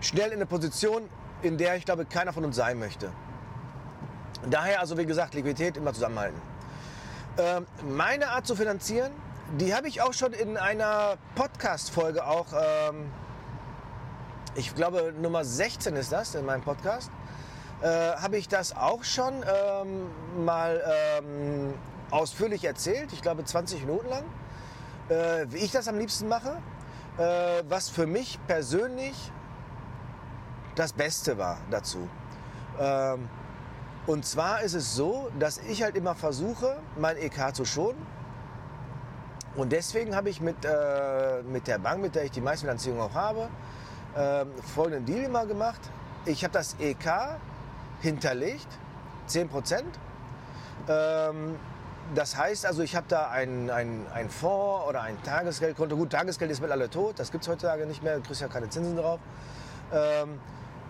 schnell 0.00 0.28
in 0.28 0.34
eine 0.34 0.46
Position, 0.46 1.08
in 1.42 1.56
der 1.56 1.76
ich 1.76 1.84
glaube, 1.84 2.04
keiner 2.04 2.32
von 2.32 2.44
uns 2.44 2.56
sein 2.56 2.78
möchte. 2.78 3.10
Daher 4.50 4.80
also, 4.80 4.96
wie 4.98 5.06
gesagt, 5.06 5.34
Liquidität 5.34 5.76
immer 5.76 5.92
zusammenhalten. 5.92 6.40
Ähm, 7.38 7.66
meine 7.88 8.28
Art 8.28 8.46
zu 8.46 8.56
finanzieren, 8.56 9.12
die 9.58 9.74
habe 9.74 9.88
ich 9.88 10.02
auch 10.02 10.12
schon 10.12 10.32
in 10.32 10.56
einer 10.56 11.16
Podcast-Folge 11.34 12.26
auch, 12.26 12.46
ähm, 12.52 13.10
ich 14.54 14.74
glaube 14.74 15.14
Nummer 15.20 15.44
16 15.44 15.96
ist 15.96 16.12
das 16.12 16.34
in 16.34 16.44
meinem 16.44 16.62
Podcast, 16.62 17.10
äh, 17.80 17.86
habe 17.86 18.36
ich 18.36 18.48
das 18.48 18.76
auch 18.76 19.04
schon 19.04 19.34
ähm, 19.34 20.44
mal 20.44 20.82
ähm, 21.18 21.74
ausführlich 22.10 22.64
erzählt, 22.64 23.12
ich 23.12 23.22
glaube 23.22 23.44
20 23.44 23.80
Minuten 23.80 24.08
lang, 24.08 24.24
äh, 25.08 25.46
wie 25.50 25.58
ich 25.58 25.72
das 25.72 25.88
am 25.88 25.98
liebsten 25.98 26.28
mache, 26.28 26.58
äh, 27.18 27.62
was 27.68 27.88
für 27.88 28.06
mich 28.06 28.38
persönlich 28.46 29.32
das 30.74 30.92
Beste 30.92 31.38
war 31.38 31.58
dazu. 31.70 32.08
Ähm, 32.78 33.28
und 34.06 34.24
zwar 34.24 34.62
ist 34.62 34.74
es 34.74 34.94
so, 34.94 35.30
dass 35.38 35.58
ich 35.58 35.82
halt 35.82 35.96
immer 35.96 36.14
versuche, 36.14 36.78
mein 36.96 37.16
EK 37.18 37.54
zu 37.54 37.64
schonen. 37.64 38.06
Und 39.56 39.72
deswegen 39.72 40.14
habe 40.14 40.30
ich 40.30 40.40
mit, 40.40 40.64
äh, 40.64 41.42
mit 41.42 41.66
der 41.66 41.78
Bank, 41.78 42.00
mit 42.00 42.14
der 42.14 42.24
ich 42.24 42.30
die 42.30 42.40
meiste 42.40 42.66
Finanzierung 42.66 43.00
auch 43.00 43.14
habe, 43.14 43.48
äh, 44.14 44.44
folgenden 44.74 45.04
Deal 45.04 45.24
immer 45.24 45.46
gemacht. 45.46 45.80
Ich 46.24 46.44
habe 46.44 46.52
das 46.52 46.76
EK 46.78 47.38
hinterlegt, 48.00 48.68
10 49.26 49.48
Prozent. 49.48 49.98
Ähm, 50.88 51.56
das 52.14 52.36
heißt 52.36 52.66
also, 52.66 52.82
ich 52.82 52.96
habe 52.96 53.06
da 53.08 53.28
ein, 53.28 53.70
ein, 53.70 54.06
ein 54.12 54.30
Fonds 54.30 54.86
oder 54.88 55.02
ein 55.02 55.22
Tagesgeldkonto. 55.22 55.96
Gut, 55.96 56.10
Tagesgeld 56.10 56.50
ist 56.50 56.60
mit 56.60 56.70
alle 56.70 56.88
tot, 56.88 57.18
das 57.18 57.30
gibt 57.30 57.44
es 57.44 57.48
heutzutage 57.48 57.86
nicht 57.86 58.02
mehr, 58.02 58.16
du 58.16 58.22
kriegst 58.22 58.40
ja 58.40 58.48
keine 58.48 58.68
Zinsen 58.68 58.96
drauf. 58.96 59.20
Ähm, 59.92 60.38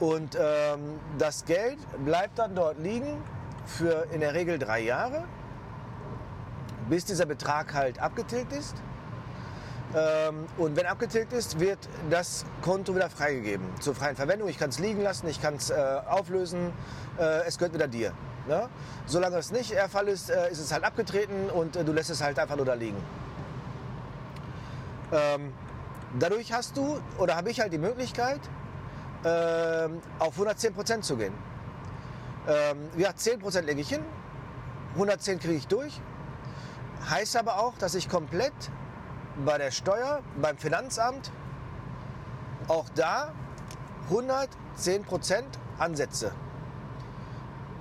und 0.01 0.37
ähm, 0.41 1.01
das 1.19 1.45
Geld 1.45 1.79
bleibt 2.05 2.39
dann 2.39 2.55
dort 2.55 2.79
liegen 2.79 3.23
für 3.67 4.07
in 4.13 4.21
der 4.21 4.35
Regel 4.35 4.59
drei 4.59 4.81
Jahre, 4.81 5.25
bis 6.89 7.05
dieser 7.05 7.27
Betrag 7.27 7.75
halt 7.75 7.99
abgetilgt 7.99 8.53
ist. 8.53 8.77
Ähm, 9.97 10.47
und 10.57 10.77
wenn 10.77 10.87
abgetilgt 10.87 11.33
ist, 11.33 11.59
wird 11.59 11.79
das 12.11 12.45
Konto 12.63 12.95
wieder 12.95 13.11
freigegeben 13.11 13.67
zur 13.81 13.95
freien 13.95 14.17
Verwendung. 14.17 14.49
Ich 14.49 14.59
kann 14.59 14.71
es 14.71 14.79
liegen 14.79 15.03
lassen, 15.03 15.27
ich 15.29 15.41
kann 15.41 15.55
es 15.55 15.71
äh, 15.71 15.75
auflösen, 16.09 16.73
äh, 17.19 17.47
es 17.47 17.59
gehört 17.59 17.75
wieder 17.75 17.89
dir. 17.89 18.13
Ne? 18.49 18.69
Solange 19.05 19.37
es 19.37 19.53
nicht 19.53 19.73
der 19.73 19.91
Fall 19.91 20.09
ist, 20.09 20.31
äh, 20.31 20.51
ist 20.51 20.59
es 20.59 20.73
halt 20.73 20.83
abgetreten 20.83 21.51
und 21.51 21.77
äh, 21.77 21.85
du 21.85 21.93
lässt 21.93 22.09
es 22.09 22.23
halt 22.23 22.39
einfach 22.39 22.57
nur 22.57 22.65
da 22.65 22.73
liegen. 22.73 22.97
Ähm, 25.13 25.53
dadurch 26.19 26.51
hast 26.55 26.75
du 26.77 26.99
oder 27.19 27.37
habe 27.37 27.51
ich 27.51 27.61
halt 27.61 27.75
die 27.75 27.79
Möglichkeit, 27.79 28.41
ähm, 29.25 30.01
auf 30.19 30.33
110 30.33 30.73
Prozent 30.73 31.05
zu 31.05 31.17
gehen. 31.17 31.35
Ähm, 32.49 32.79
ja, 32.97 33.15
10 33.15 33.39
Prozent 33.39 33.67
lege 33.67 33.83
ich 33.83 33.89
hin, 33.91 34.03
110 34.95 35.41
kriege 35.41 35.55
ich 35.55 35.67
durch. 35.67 36.01
Heißt 37.11 37.37
aber 37.37 37.59
auch, 37.59 37.75
dass 37.77 37.95
ich 37.95 38.09
komplett 38.09 38.55
bei 39.45 39.59
der 39.59 39.71
Steuer, 39.71 40.23
beim 40.41 40.57
Finanzamt, 40.57 41.31
auch 42.67 42.87
da 42.95 43.33
110 44.09 45.05
Prozent 45.05 45.59
ansetze 45.79 46.33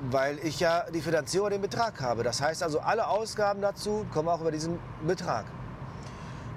weil 0.10 0.39
ich 0.39 0.60
ja 0.60 0.86
die 0.94 1.01
Finanzierung 1.01 1.50
den 1.50 1.62
Betrag 1.62 2.01
habe. 2.01 2.24
Das 2.24 2.42
heißt 2.42 2.63
also, 2.63 2.80
alle 2.80 3.08
Ausgaben 3.08 3.62
dazu 3.62 4.06
kommen 4.13 4.30
auch 4.30 4.42
über 4.42 4.51
diesen 4.51 4.80
Betrag. 5.06 5.46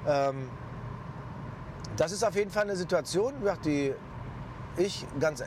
Ähm, 0.06 0.48
das 1.96 2.12
ist 2.12 2.22
auf 2.22 2.34
jeden 2.34 2.50
Fall 2.50 2.64
eine 2.64 2.76
Situation, 2.76 3.34
die 3.64 3.94
ich 4.76 5.06
ganz 5.18 5.42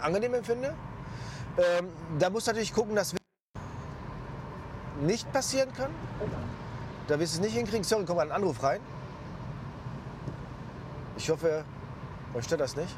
angenehm 0.00 0.34
empfinde. 0.34 0.74
Ähm, 1.56 1.88
da 2.18 2.30
muss 2.30 2.46
natürlich 2.46 2.72
gucken, 2.72 2.96
dass 2.96 3.14
nicht 5.00 5.30
passieren 5.32 5.72
kann. 5.74 5.90
Da 7.06 7.18
wirst 7.18 7.34
du 7.34 7.40
es 7.40 7.44
nicht 7.44 7.54
hinkriegen. 7.56 7.84
Sorry, 7.84 8.04
kommt 8.04 8.20
ein 8.20 8.32
Anruf 8.32 8.62
rein. 8.62 8.80
Ich 11.16 11.30
hoffe, 11.30 11.64
euch 12.34 12.44
stört 12.44 12.60
das 12.60 12.76
nicht. 12.76 12.94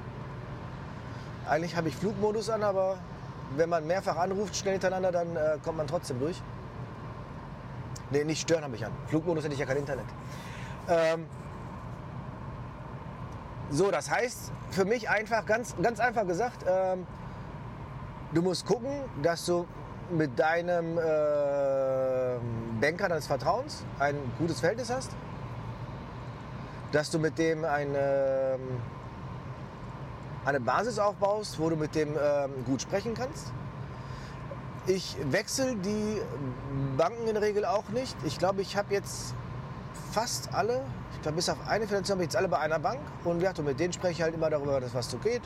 Eigentlich 1.49 1.76
habe 1.76 1.88
ich 1.88 1.97
Flugmodus 1.97 2.49
an, 2.49 2.62
aber 2.62 2.99
wenn 3.57 3.69
man 3.69 3.87
mehrfach 3.87 4.17
anruft, 4.17 4.57
schnell 4.57 4.73
hintereinander, 4.73 5.12
dann 5.12 5.37
äh, 5.37 5.59
kommt 5.62 5.76
man 5.76 5.87
trotzdem 5.87 6.19
durch. 6.19 6.43
Nee, 8.11 8.25
nicht 8.25 8.41
stören 8.41 8.65
habe 8.65 8.76
ich 8.76 8.85
an. 8.85 8.93
Flugmodus 9.09 9.45
hätte 9.45 9.55
ich 9.55 9.61
ja 9.61 9.67
kein 9.67 9.79
Internet. 9.79 10.07
Ähm, 10.88 11.26
so, 13.71 13.91
das 13.91 14.11
heißt 14.11 14.53
für 14.71 14.85
mich 14.85 15.09
einfach, 15.09 15.45
ganz, 15.45 15.75
ganz 15.83 15.99
einfach 15.99 16.26
gesagt, 16.26 16.65
ähm, 16.69 17.07
du 18.33 18.43
musst 18.43 18.67
gucken, 18.67 18.91
dass 19.23 19.45
du 19.47 19.67
mit 20.11 20.38
deinem 20.38 20.99
äh, 20.99 21.03
Banker 22.81 23.09
deines 23.09 23.26
Vertrauens 23.26 23.85
ein 23.99 24.15
gutes 24.38 24.61
Verhältnis 24.61 24.91
hast, 24.91 25.11
dass 26.93 27.11
du 27.11 27.19
mit 27.19 27.38
dem 27.38 27.65
ein 27.65 27.95
äh, 27.95 28.57
eine 30.47 30.61
Basis 30.61 30.99
aufbaust, 30.99 31.59
wo 31.59 31.69
du 31.69 31.76
mit 31.76 31.95
dem 31.95 32.11
ähm, 32.11 32.50
gut 32.65 32.81
sprechen 32.81 33.15
kannst. 33.15 33.53
Ich 34.87 35.17
wechsle 35.31 35.75
die 35.75 36.21
Banken 36.97 37.26
in 37.26 37.35
der 37.35 37.43
Regel 37.43 37.65
auch 37.65 37.88
nicht. 37.88 38.17
Ich 38.25 38.38
glaube, 38.38 38.62
ich 38.62 38.76
habe 38.76 38.95
jetzt 38.95 39.35
fast 40.12 40.55
alle, 40.55 40.81
ich 41.15 41.23
glaube 41.23 41.37
bis 41.37 41.49
auf 41.49 41.59
eine 41.67 41.88
Finanzierung, 41.88 42.23
jetzt 42.23 42.37
alle 42.37 42.47
bei 42.47 42.59
einer 42.61 42.79
Bank. 42.79 43.00
Und 43.25 43.43
ja, 43.43 43.53
mit 43.65 43.81
denen 43.81 43.93
spreche 43.93 44.12
ich 44.12 44.23
halt 44.23 44.35
immer 44.35 44.49
darüber, 44.49 44.81
was 44.93 45.11
so 45.11 45.19
geht. 45.19 45.43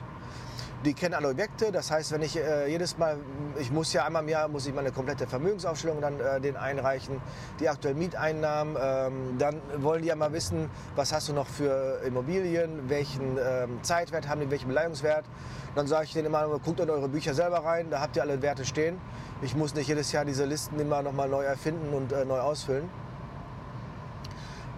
Die 0.85 0.95
kennen 0.95 1.13
alle 1.15 1.29
Objekte. 1.29 1.71
Das 1.73 1.91
heißt, 1.91 2.13
wenn 2.13 2.23
ich 2.23 2.37
äh, 2.37 2.67
jedes 2.71 2.97
Mal, 2.97 3.19
ich 3.59 3.71
muss 3.71 3.93
ja 3.93 4.07
einmal 4.07 4.23
im 4.23 4.31
Jahr, 4.31 4.49
muss 4.49 4.67
ich 4.67 4.75
meine 4.75 4.93
komplette 4.93 5.27
Vermögensaufstellung 5.27 6.01
dann 6.01 6.19
äh, 6.19 6.41
den 6.41 6.57
einreichen, 6.57 7.21
die 7.59 7.69
aktuellen 7.69 7.99
Mieteinnahmen. 7.99 8.77
Ähm, 8.81 9.37
dann 9.39 9.61
wollen 9.77 10.01
die 10.01 10.09
ja 10.09 10.17
mal 10.17 10.33
wissen, 10.33 10.71
was 10.97 11.13
hast 11.13 11.29
du 11.29 11.35
noch 11.35 11.47
für 11.47 12.01
Immobilien, 12.07 12.89
welchen 12.89 13.37
ähm, 13.37 13.83
Zeitwert 13.83 14.27
haben 14.27 14.41
die, 14.41 14.51
welchen 14.51 14.69
Beleihungswert. 14.69 15.27
Dann 15.75 15.87
sage 15.87 16.05
ich 16.05 16.15
denen 16.15 16.27
immer, 16.27 16.47
guckt 16.65 16.81
in 16.81 16.89
eure 16.89 17.09
Bücher 17.09 17.35
selber 17.35 17.59
rein, 17.59 17.91
da 17.91 18.01
habt 18.01 18.17
ihr 18.17 18.23
alle 18.23 18.41
Werte 18.41 18.65
stehen. 18.65 18.99
Ich 19.43 19.55
muss 19.55 19.75
nicht 19.75 19.89
jedes 19.89 20.11
Jahr 20.13 20.25
diese 20.25 20.47
Listen 20.47 20.81
immer 20.81 21.03
noch 21.03 21.13
mal 21.13 21.29
neu 21.29 21.45
erfinden 21.45 21.93
und 21.93 22.11
äh, 22.13 22.25
neu 22.25 22.41
ausfüllen. 22.41 22.89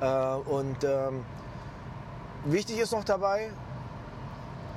Äh, 0.00 0.06
und 0.06 0.82
ähm, 0.82 1.24
wichtig 2.44 2.80
ist 2.80 2.92
noch 2.92 3.04
dabei, 3.04 3.50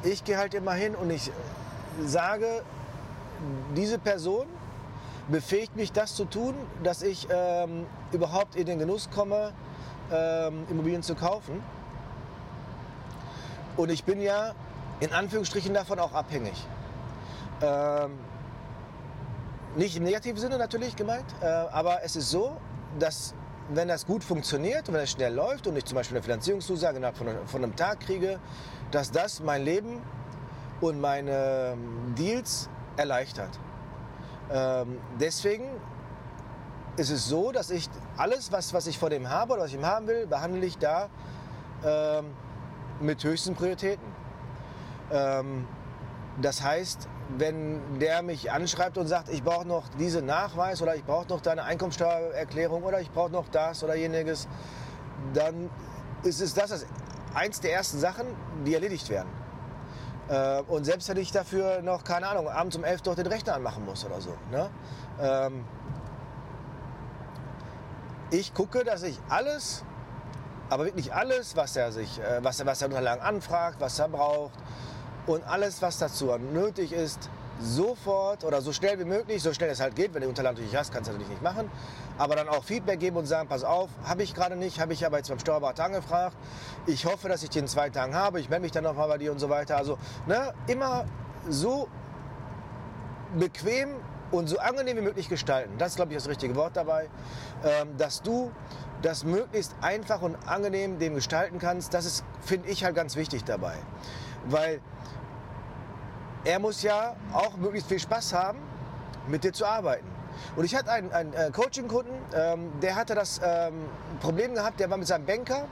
ich 0.06 0.24
gehe 0.24 0.38
halt 0.38 0.54
immer 0.54 0.74
hin 0.74 0.96
und 0.96 1.10
ich 1.10 1.32
sage, 2.06 2.64
diese 3.76 3.98
Person 4.00 4.48
befähigt 5.28 5.76
mich, 5.76 5.92
das 5.92 6.16
zu 6.16 6.26
tun, 6.26 6.56
dass 6.84 7.02
ich 7.02 7.28
ähm, 7.32 7.86
überhaupt 8.12 8.56
in 8.56 8.66
den 8.68 8.80
Genuss 8.80 9.10
komme, 9.10 9.52
ähm, 10.12 10.66
Immobilien 10.70 11.02
zu 11.02 11.16
kaufen. 11.16 11.64
Und 13.76 13.90
ich 13.92 14.04
bin 14.04 14.22
ja 14.22 14.54
in 15.00 15.12
Anführungsstrichen 15.12 15.74
davon 15.74 16.00
auch 16.00 16.14
abhängig. 16.14 16.56
Ähm, 17.62 18.18
nicht 19.76 19.98
im 19.98 20.04
negativen 20.04 20.40
Sinne 20.40 20.58
natürlich 20.58 20.96
gemeint, 20.96 21.26
äh, 21.42 21.46
aber 21.46 22.04
es 22.04 22.16
ist 22.16 22.30
so, 22.30 22.56
dass 23.00 23.34
wenn 23.70 23.88
das 23.88 24.06
gut 24.06 24.24
funktioniert 24.24 24.92
wenn 24.92 25.02
es 25.02 25.12
schnell 25.12 25.34
läuft 25.34 25.68
und 25.68 25.76
ich 25.76 25.86
zum 25.86 25.96
Beispiel 25.96 26.18
eine 26.18 26.24
Finanzierungszusage 26.24 26.98
innerhalb 26.98 27.18
von, 27.18 27.28
von 27.46 27.64
einem 27.64 27.76
Tag 27.76 28.00
kriege, 28.02 28.40
dass 28.92 29.12
das 29.12 29.40
mein 29.40 29.64
Leben 29.64 30.02
und 30.82 31.00
meine 31.00 31.74
ähm, 31.74 32.14
Deals 32.18 32.70
erleichtert. 32.98 33.60
Ähm, 34.52 35.00
deswegen 35.20 35.66
ist 36.98 37.10
es 37.10 37.28
so, 37.28 37.52
dass 37.52 37.72
ich 37.72 37.90
alles, 38.18 38.52
was, 38.52 38.74
was 38.74 38.88
ich 38.88 38.98
vor 38.98 39.10
dem 39.10 39.30
habe 39.30 39.54
oder 39.54 39.64
was 39.64 39.70
ich 39.70 39.78
ihm 39.78 39.86
haben 39.86 40.08
will, 40.08 40.28
behandle 40.28 40.66
ich 40.66 40.78
da 40.78 41.10
ähm, 41.84 42.26
mit 43.00 43.24
höchsten 43.24 43.56
Prioritäten. 43.56 44.06
Ähm, 45.12 45.68
das 46.42 46.64
heißt, 46.64 47.08
wenn 47.29 48.00
der 48.00 48.22
mich 48.22 48.51
anschreibt 48.51 48.98
und 48.98 49.08
sagt, 49.08 49.29
ich 49.29 49.44
brauche 49.44 49.67
noch 49.67 49.88
diesen 50.00 50.25
Nachweis 50.25 50.82
oder 50.82 50.96
ich 50.96 51.03
brauche 51.03 51.27
noch 51.27 51.41
deine 51.41 51.63
Einkommensteuererklärung 51.63 52.84
oder 52.84 53.01
ich 53.01 53.12
brauche 53.12 53.32
noch 53.32 53.48
das 53.50 53.84
oder 53.84 53.96
jeniges, 53.96 54.48
dann 55.34 55.70
ist 56.24 56.41
es 56.41 56.53
das, 56.53 56.70
das 56.70 56.86
eins 57.34 57.60
der 57.62 57.74
ersten 57.74 58.00
Sachen, 58.00 58.27
die 58.65 58.74
erledigt 58.74 59.10
werden. 59.10 59.29
Äh, 60.27 60.62
und 60.62 60.86
selbst 60.86 61.10
wenn 61.10 61.17
ich 61.17 61.32
dafür 61.32 61.82
noch, 61.82 62.03
keine 62.03 62.27
Ahnung, 62.27 62.48
abends 62.48 62.75
um 62.75 62.84
elf 62.84 63.01
doch 63.01 63.15
den 63.15 63.27
Rechner 63.27 63.55
anmachen 63.55 63.86
muss 63.86 64.05
oder 64.05 64.22
so. 64.22 64.34
Ne? 64.51 64.70
Ähm, 65.20 65.65
ich 68.32 68.53
gucke, 68.53 68.84
dass 68.84 69.03
ich 69.03 69.20
alles, 69.29 69.84
aber 70.70 70.86
wirklich 70.86 71.13
alles, 71.13 71.55
was 71.55 71.75
er 71.75 71.91
sich, 71.91 72.20
äh, 72.20 72.44
was, 72.44 72.60
er, 72.60 72.65
was 72.65 72.82
er 72.82 72.88
Unterlagen 72.88 73.22
anfragt, 73.22 73.77
was 73.79 73.98
er 74.00 74.10
braucht 74.10 74.53
und 75.27 75.44
alles, 75.48 75.82
was 75.82 75.98
dazu 75.98 76.36
nötig 76.38 76.91
ist, 76.91 77.29
sofort 77.60 78.44
oder 78.44 78.62
so 78.62 78.74
schnell 78.74 79.00
wie 79.00 79.05
möglich, 79.05 79.41
so 79.41 79.53
schnell 79.53 79.70
es 79.70 79.79
halt 79.79 79.96
geht, 79.96 80.13
wenn 80.13 80.22
du 80.22 80.27
Unterlagen 80.27 80.58
natürlich 80.58 80.75
hast, 80.75 80.91
kannst 80.91 81.08
du 81.08 81.13
natürlich 81.13 81.29
nicht 81.29 81.41
machen, 81.41 81.70
aber 82.17 82.36
dann 82.36 82.50
auch 82.50 82.63
Feedback 82.63 83.00
geben 83.00 83.17
und 83.17 83.25
sagen, 83.25 83.48
pass 83.48 83.63
auf, 83.63 83.89
habe 84.03 84.24
ich 84.24 84.34
gerade 84.34 84.55
nicht, 84.55 84.79
habe 84.79 84.94
ich 84.94 85.05
aber 85.05 85.17
jetzt 85.17 85.29
beim 85.29 85.39
Steuerberater 85.39 85.86
angefragt, 85.86 86.36
ich 86.86 87.05
hoffe, 87.05 87.29
dass 87.29 87.44
ich 87.44 87.50
die 87.50 87.60
in 87.60 87.67
zwei 87.67 87.89
Tagen 87.89 88.13
habe, 88.13 88.39
ich 88.39 88.50
melde 88.50 88.63
mich 88.63 88.72
dann 88.72 88.84
nochmal 88.84 89.08
bei 89.08 89.17
dir 89.17 89.32
und 89.32 89.39
so 89.39 89.50
weiter. 89.50 89.77
Also 89.77 89.98
ne, 90.27 90.53
immer 90.67 91.05
so 91.48 91.88
bequem 93.38 93.89
und 94.32 94.48
so 94.48 94.58
angenehm 94.60 94.98
wie 94.98 95.01
möglich 95.01 95.29
gestalten. 95.29 95.74
Das 95.77 95.89
ist, 95.91 95.96
glaube 95.96 96.12
ich, 96.12 96.17
das 96.17 96.27
richtige 96.27 96.55
Wort 96.55 96.75
dabei. 96.75 97.10
Ähm, 97.63 97.98
dass 97.98 98.22
du 98.22 98.51
das 99.01 99.24
möglichst 99.24 99.75
einfach 99.82 100.22
und 100.22 100.36
angenehm 100.48 101.00
dem 101.00 101.15
gestalten 101.15 101.60
kannst, 101.60 101.94
das 101.94 102.05
ist, 102.05 102.24
finde 102.41 102.70
ich, 102.70 102.84
halt 102.84 102.96
ganz 102.96 103.15
wichtig 103.15 103.44
dabei. 103.44 103.75
Weil 104.46 104.82
er 106.44 106.60
muss 106.60 106.84
ja 106.84 107.16
auch 107.34 107.58
möglichst 107.58 107.90
viel 107.90 108.00
Spaß 108.00 108.34
haben, 108.34 108.60
mit 109.28 109.44
dir 109.44 109.54
zu 109.54 109.66
arbeiten. 109.66 110.06
Und 110.56 110.66
ich 110.66 110.75
hatte 110.75 110.92
einen, 110.92 111.12
einen 111.12 111.34
äh, 111.34 111.52
Coaching-Kunden, 111.52 112.14
ähm, 112.34 112.72
der 112.82 112.96
hatte 112.96 113.16
das 113.16 113.42
ähm, 113.44 113.86
Problem 114.20 114.54
gehabt, 114.54 114.80
der 114.80 114.90
war 114.90 114.98
mit 114.98 115.08
seinem 115.08 115.25
Banker, 115.25 115.68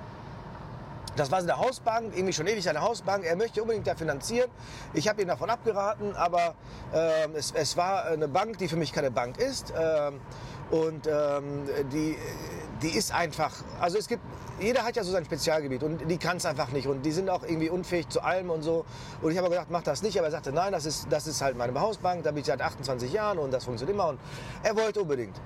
das 1.15 1.31
war 1.31 1.41
seine 1.41 1.57
Hausbank, 1.57 2.13
irgendwie 2.15 2.33
schon 2.33 2.47
ewig 2.47 2.63
seine 2.63 2.81
Hausbank. 2.81 3.25
Er 3.25 3.35
möchte 3.35 3.61
unbedingt 3.61 3.87
da 3.87 3.95
finanzieren. 3.95 4.49
Ich 4.93 5.07
habe 5.07 5.21
ihn 5.21 5.27
davon 5.27 5.49
abgeraten, 5.49 6.15
aber 6.15 6.55
äh, 6.93 7.27
es, 7.33 7.51
es, 7.51 7.77
war 7.77 8.05
eine 8.05 8.27
Bank, 8.27 8.57
die 8.57 8.67
für 8.67 8.77
mich 8.77 8.91
keine 8.91 9.11
Bank 9.11 9.37
ist. 9.37 9.71
Äh, 9.71 10.11
und 10.71 11.05
ähm, 11.05 11.65
die, 11.91 12.17
die 12.81 12.97
ist 12.97 13.13
einfach, 13.13 13.51
also 13.79 13.97
es 13.97 14.07
gibt, 14.07 14.23
jeder 14.59 14.83
hat 14.83 14.95
ja 14.95 15.03
so 15.03 15.11
sein 15.11 15.25
Spezialgebiet 15.25 15.83
und 15.83 16.09
die 16.09 16.17
kann 16.17 16.37
es 16.37 16.45
einfach 16.45 16.69
nicht 16.69 16.87
und 16.87 17.03
die 17.03 17.11
sind 17.11 17.29
auch 17.29 17.43
irgendwie 17.43 17.69
unfähig 17.69 18.09
zu 18.09 18.21
allem 18.21 18.49
und 18.49 18.63
so. 18.63 18.85
Und 19.21 19.31
ich 19.31 19.37
habe 19.37 19.49
gesagt, 19.49 19.69
mach 19.69 19.83
das 19.83 20.01
nicht, 20.01 20.17
aber 20.17 20.27
er 20.27 20.31
sagte, 20.31 20.51
nein, 20.51 20.71
das 20.71 20.85
ist, 20.85 21.07
das 21.11 21.27
ist 21.27 21.41
halt 21.41 21.57
meine 21.57 21.79
Hausbank, 21.79 22.23
da 22.23 22.31
bin 22.31 22.39
ich 22.39 22.47
seit 22.47 22.61
28 22.61 23.11
Jahren 23.11 23.37
und 23.37 23.51
das 23.51 23.65
funktioniert 23.65 23.95
immer 23.95 24.09
und 24.09 24.19
er 24.63 24.75
wollte 24.75 25.01
unbedingt. 25.01 25.39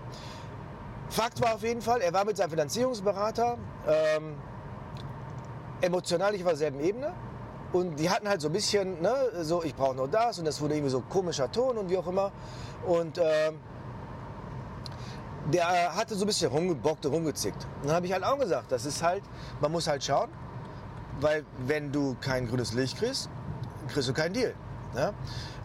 Fakt 1.09 1.41
war 1.41 1.55
auf 1.55 1.63
jeden 1.63 1.81
Fall, 1.81 2.01
er 2.01 2.13
war 2.13 2.24
mit 2.24 2.38
seinem 2.38 2.51
Finanzierungsberater, 2.51 3.57
ähm, 3.88 4.36
emotional 5.81 6.31
nicht 6.31 6.41
auf 6.43 6.50
derselben 6.50 6.79
Ebene. 6.79 7.13
Und 7.74 8.00
die 8.00 8.10
hatten 8.10 8.29
halt 8.29 8.41
so 8.41 8.48
ein 8.48 8.53
bisschen, 8.53 9.01
ne, 9.01 9.13
so 9.41 9.63
ich 9.63 9.75
brauche 9.75 9.96
nur 9.96 10.07
das 10.07 10.39
und 10.39 10.46
das 10.46 10.62
wurde 10.62 10.75
irgendwie 10.75 10.91
so 10.91 11.01
komischer 11.01 11.51
Ton 11.51 11.77
und 11.77 11.89
wie 11.89 11.98
auch 11.98 12.07
immer. 12.07 12.31
Und 12.85 13.18
äh, 13.18 13.51
der 15.51 15.96
hatte 15.96 16.16
so 16.16 16.25
ein 16.25 16.27
bisschen 16.27 16.51
rumgebockt 16.51 17.05
und 17.05 17.13
rumgezickt. 17.13 17.68
Und 17.81 17.87
dann 17.87 17.96
habe 17.96 18.05
ich 18.05 18.13
halt 18.13 18.24
auch 18.24 18.37
gesagt, 18.37 18.72
das 18.72 18.85
ist 18.85 19.03
halt, 19.03 19.24
man 19.61 19.72
muss 19.72 19.87
halt 19.87 20.03
schauen, 20.03 20.29
weil 21.20 21.46
wenn 21.66 21.92
du 21.92 22.16
kein 22.22 22.48
grünes 22.48 22.74
Licht 22.74 22.98
kriegst, 22.98 23.29
kriegst 23.90 24.07
du 24.07 24.13
keinen 24.13 24.33
Deal. 24.33 24.53
Ne? 24.94 25.13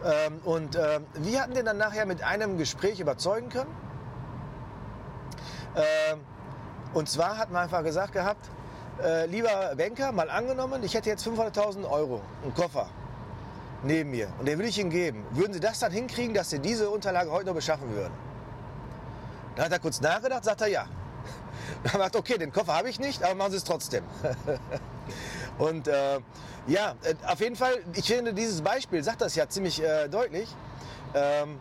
Ähm, 0.03 0.39
und 0.43 0.75
äh, 0.75 0.99
wir 1.15 1.41
hatten 1.41 1.53
den 1.53 1.65
dann 1.65 1.77
nachher 1.77 2.05
mit 2.05 2.23
einem 2.23 2.57
Gespräch 2.57 2.99
überzeugen 2.99 3.49
können. 3.49 3.71
Ähm, 5.75 6.19
und 6.93 7.09
zwar 7.09 7.37
hat 7.37 7.51
man 7.51 7.63
einfach 7.63 7.83
gesagt 7.83 8.13
gehabt, 8.13 8.49
äh, 9.01 9.25
lieber 9.27 9.73
Banker, 9.77 10.11
mal 10.11 10.29
angenommen, 10.29 10.83
ich 10.83 10.93
hätte 10.93 11.09
jetzt 11.09 11.25
500.000 11.25 11.89
Euro, 11.89 12.21
einen 12.43 12.53
Koffer 12.53 12.89
neben 13.83 14.11
mir 14.11 14.29
und 14.39 14.47
den 14.47 14.57
würde 14.57 14.69
ich 14.69 14.79
Ihnen 14.79 14.89
geben. 14.89 15.25
Würden 15.31 15.53
Sie 15.53 15.59
das 15.59 15.79
dann 15.79 15.91
hinkriegen, 15.91 16.33
dass 16.33 16.49
Sie 16.49 16.59
diese 16.59 16.89
Unterlage 16.89 17.31
heute 17.31 17.47
noch 17.47 17.55
beschaffen 17.55 17.89
würden? 17.93 18.13
Dann 19.55 19.65
hat 19.65 19.71
er 19.71 19.79
kurz 19.79 20.01
nachgedacht, 20.01 20.43
sagt 20.43 20.61
er 20.61 20.67
ja. 20.67 20.85
Dann 21.83 21.83
er 21.93 21.97
gesagt, 21.97 22.15
okay, 22.15 22.37
den 22.37 22.51
Koffer 22.51 22.75
habe 22.75 22.89
ich 22.89 22.99
nicht, 22.99 23.23
aber 23.23 23.35
machen 23.35 23.51
Sie 23.51 23.57
es 23.57 23.63
trotzdem. 23.63 24.03
und 25.57 25.87
äh, 25.87 26.19
ja, 26.67 26.95
äh, 27.03 27.15
auf 27.27 27.39
jeden 27.39 27.55
Fall, 27.55 27.73
ich 27.93 28.07
finde, 28.07 28.33
dieses 28.33 28.61
Beispiel 28.61 29.03
sagt 29.03 29.21
das 29.21 29.35
ja 29.35 29.47
ziemlich 29.47 29.81
äh, 29.83 30.07
deutlich. 30.07 30.49
Ähm, 31.13 31.59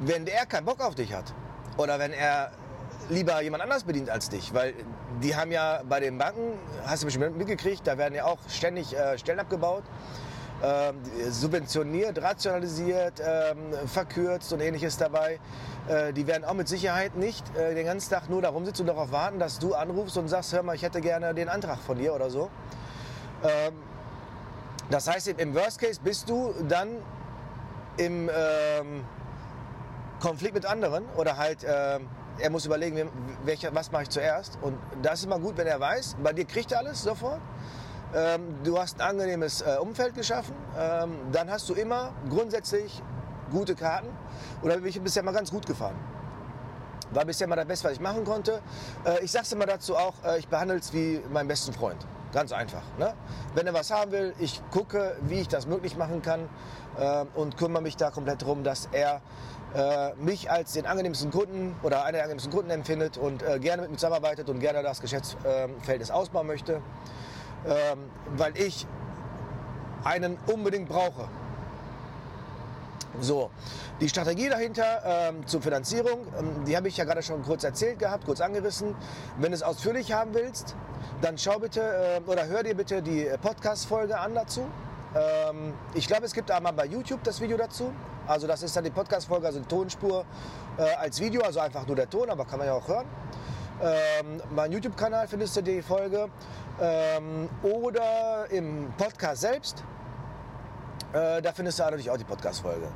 wenn 0.00 0.26
er 0.26 0.46
keinen 0.46 0.64
Bock 0.64 0.80
auf 0.80 0.94
dich 0.94 1.12
hat 1.12 1.34
oder 1.76 1.98
wenn 1.98 2.12
er 2.12 2.52
lieber 3.10 3.42
jemand 3.42 3.62
anders 3.62 3.84
bedient 3.84 4.08
als 4.08 4.28
dich, 4.28 4.54
weil 4.54 4.74
die 5.22 5.34
haben 5.34 5.52
ja 5.52 5.82
bei 5.88 6.00
den 6.00 6.18
Banken, 6.18 6.58
hast 6.84 7.02
du 7.02 7.06
bestimmt 7.06 7.36
mitgekriegt, 7.36 7.86
da 7.86 7.98
werden 7.98 8.14
ja 8.14 8.24
auch 8.24 8.38
ständig 8.48 8.96
äh, 8.96 9.18
Stellen 9.18 9.40
abgebaut, 9.40 9.82
äh, 10.62 10.92
subventioniert, 11.30 12.20
rationalisiert, 12.22 13.18
äh, 13.20 13.54
verkürzt 13.86 14.52
und 14.52 14.60
ähnliches 14.60 14.96
dabei. 14.96 15.40
Äh, 15.88 16.12
die 16.12 16.26
werden 16.26 16.44
auch 16.44 16.54
mit 16.54 16.68
Sicherheit 16.68 17.16
nicht 17.16 17.44
äh, 17.56 17.74
den 17.74 17.86
ganzen 17.86 18.10
Tag 18.10 18.28
nur 18.28 18.42
darum 18.42 18.64
sitzen 18.64 18.82
und 18.82 18.88
darauf 18.88 19.10
warten, 19.10 19.38
dass 19.38 19.58
du 19.58 19.74
anrufst 19.74 20.16
und 20.16 20.28
sagst, 20.28 20.52
hör 20.52 20.62
mal, 20.62 20.74
ich 20.74 20.82
hätte 20.82 21.00
gerne 21.00 21.34
den 21.34 21.48
Antrag 21.48 21.78
von 21.78 21.98
dir 21.98 22.14
oder 22.14 22.30
so. 22.30 22.50
Ähm, 23.42 23.74
das 24.90 25.08
heißt, 25.08 25.28
im 25.28 25.54
Worst 25.54 25.80
Case 25.80 26.00
bist 26.02 26.28
du 26.28 26.52
dann 26.68 26.88
im 27.96 28.28
ähm, 28.28 29.04
Konflikt 30.20 30.54
mit 30.54 30.66
anderen 30.66 31.04
oder 31.16 31.36
halt 31.36 31.64
ähm, 31.66 32.08
er 32.40 32.50
muss 32.50 32.66
überlegen, 32.66 33.08
welcher, 33.44 33.74
was 33.74 33.90
mache 33.92 34.04
ich 34.04 34.10
zuerst. 34.10 34.58
Und 34.62 34.78
das 35.02 35.20
ist 35.20 35.24
immer 35.26 35.38
gut, 35.38 35.56
wenn 35.56 35.66
er 35.66 35.80
weiß, 35.80 36.16
bei 36.22 36.32
dir 36.32 36.44
kriegt 36.44 36.72
er 36.72 36.78
alles 36.78 37.02
sofort. 37.02 37.40
Ähm, 38.14 38.56
du 38.64 38.78
hast 38.78 39.00
ein 39.00 39.10
angenehmes 39.10 39.60
äh, 39.60 39.76
Umfeld 39.80 40.14
geschaffen. 40.14 40.54
Ähm, 40.76 41.14
dann 41.32 41.50
hast 41.50 41.68
du 41.68 41.74
immer 41.74 42.12
grundsätzlich 42.28 43.02
gute 43.50 43.74
Karten. 43.74 44.08
Oder 44.62 44.78
bin 44.78 44.86
ich 44.86 45.00
bisher 45.00 45.22
mal 45.22 45.32
ganz 45.32 45.50
gut 45.50 45.66
gefahren. 45.66 45.96
War 47.12 47.24
bisher 47.24 47.46
mal 47.46 47.56
das 47.56 47.66
Beste, 47.66 47.88
was 47.88 47.94
ich 47.94 48.00
machen 48.00 48.24
konnte. 48.24 48.60
Äh, 49.04 49.24
ich 49.24 49.30
sage 49.30 49.44
es 49.44 49.52
immer 49.52 49.66
dazu 49.66 49.96
auch, 49.96 50.14
äh, 50.24 50.38
ich 50.38 50.48
behandle 50.48 50.76
es 50.76 50.92
wie 50.92 51.20
meinen 51.30 51.48
besten 51.48 51.72
Freund. 51.72 52.06
Ganz 52.32 52.52
einfach. 52.52 52.82
Ne? 52.98 53.14
Wenn 53.54 53.66
er 53.66 53.74
was 53.74 53.90
haben 53.90 54.12
will, 54.12 54.34
ich 54.38 54.62
gucke, 54.70 55.16
wie 55.22 55.40
ich 55.40 55.48
das 55.48 55.66
möglich 55.66 55.96
machen 55.96 56.22
kann 56.22 56.48
äh, 56.98 57.24
und 57.34 57.56
kümmere 57.56 57.82
mich 57.82 57.96
da 57.96 58.10
komplett 58.10 58.42
darum, 58.42 58.62
dass 58.62 58.88
er 58.92 59.20
äh, 59.74 60.14
mich 60.14 60.50
als 60.50 60.72
den 60.72 60.86
angenehmsten 60.86 61.30
Kunden 61.30 61.76
oder 61.82 62.04
einer 62.04 62.12
der 62.12 62.22
angenehmsten 62.22 62.52
Kunden 62.52 62.70
empfindet 62.70 63.16
und 63.16 63.42
äh, 63.42 63.58
gerne 63.58 63.82
mit 63.82 63.92
mir 63.92 63.96
zusammenarbeitet 63.96 64.48
und 64.48 64.60
gerne 64.60 64.82
das 64.82 65.00
Geschäftsverhältnis 65.00 66.10
ausbauen 66.10 66.46
möchte, 66.46 66.82
ähm, 67.66 68.10
weil 68.36 68.56
ich 68.56 68.86
einen 70.04 70.38
unbedingt 70.46 70.88
brauche. 70.88 71.28
So, 73.20 73.50
die 74.00 74.08
Strategie 74.08 74.48
dahinter 74.48 75.02
ähm, 75.04 75.46
zur 75.46 75.60
Finanzierung, 75.60 76.26
ähm, 76.38 76.64
die 76.64 76.76
habe 76.76 76.88
ich 76.88 76.96
ja 76.96 77.04
gerade 77.04 77.22
schon 77.22 77.42
kurz 77.42 77.64
erzählt 77.64 77.98
gehabt, 77.98 78.24
kurz 78.24 78.40
angerissen. 78.40 78.94
Wenn 79.38 79.50
du 79.50 79.56
es 79.56 79.62
ausführlich 79.62 80.12
haben 80.12 80.32
willst, 80.32 80.74
dann 81.20 81.36
schau 81.36 81.58
bitte 81.58 81.80
äh, 81.80 82.30
oder 82.30 82.46
hör 82.46 82.62
dir 82.62 82.74
bitte 82.74 83.02
die 83.02 83.28
Podcast-Folge 83.42 84.18
an 84.18 84.34
dazu. 84.34 84.64
Ähm, 85.14 85.74
ich 85.94 86.06
glaube, 86.06 86.24
es 86.24 86.32
gibt 86.32 86.50
einmal 86.50 86.72
bei 86.72 86.86
YouTube 86.86 87.22
das 87.24 87.40
Video 87.40 87.56
dazu. 87.56 87.92
Also 88.30 88.46
das 88.46 88.62
ist 88.62 88.76
dann 88.76 88.84
die 88.84 88.90
Podcast-Folge, 88.90 89.44
also 89.44 89.58
die 89.58 89.66
Tonspur 89.66 90.24
äh, 90.78 90.82
als 91.00 91.20
Video, 91.20 91.42
also 91.42 91.58
einfach 91.58 91.84
nur 91.84 91.96
der 91.96 92.08
Ton, 92.08 92.30
aber 92.30 92.44
kann 92.44 92.60
man 92.60 92.68
ja 92.68 92.74
auch 92.74 92.86
hören. 92.86 93.06
Ähm, 93.82 94.40
mein 94.54 94.70
YouTube-Kanal 94.70 95.26
findest 95.26 95.56
du 95.56 95.62
die 95.62 95.82
Folge. 95.82 96.28
Ähm, 96.80 97.48
oder 97.64 98.46
im 98.50 98.92
Podcast 98.96 99.40
selbst. 99.40 99.82
Äh, 101.12 101.42
da 101.42 101.52
findest 101.52 101.80
du 101.80 101.82
natürlich 101.82 102.08
auch 102.08 102.18
die 102.18 102.24
Podcast-Folge. 102.24 102.86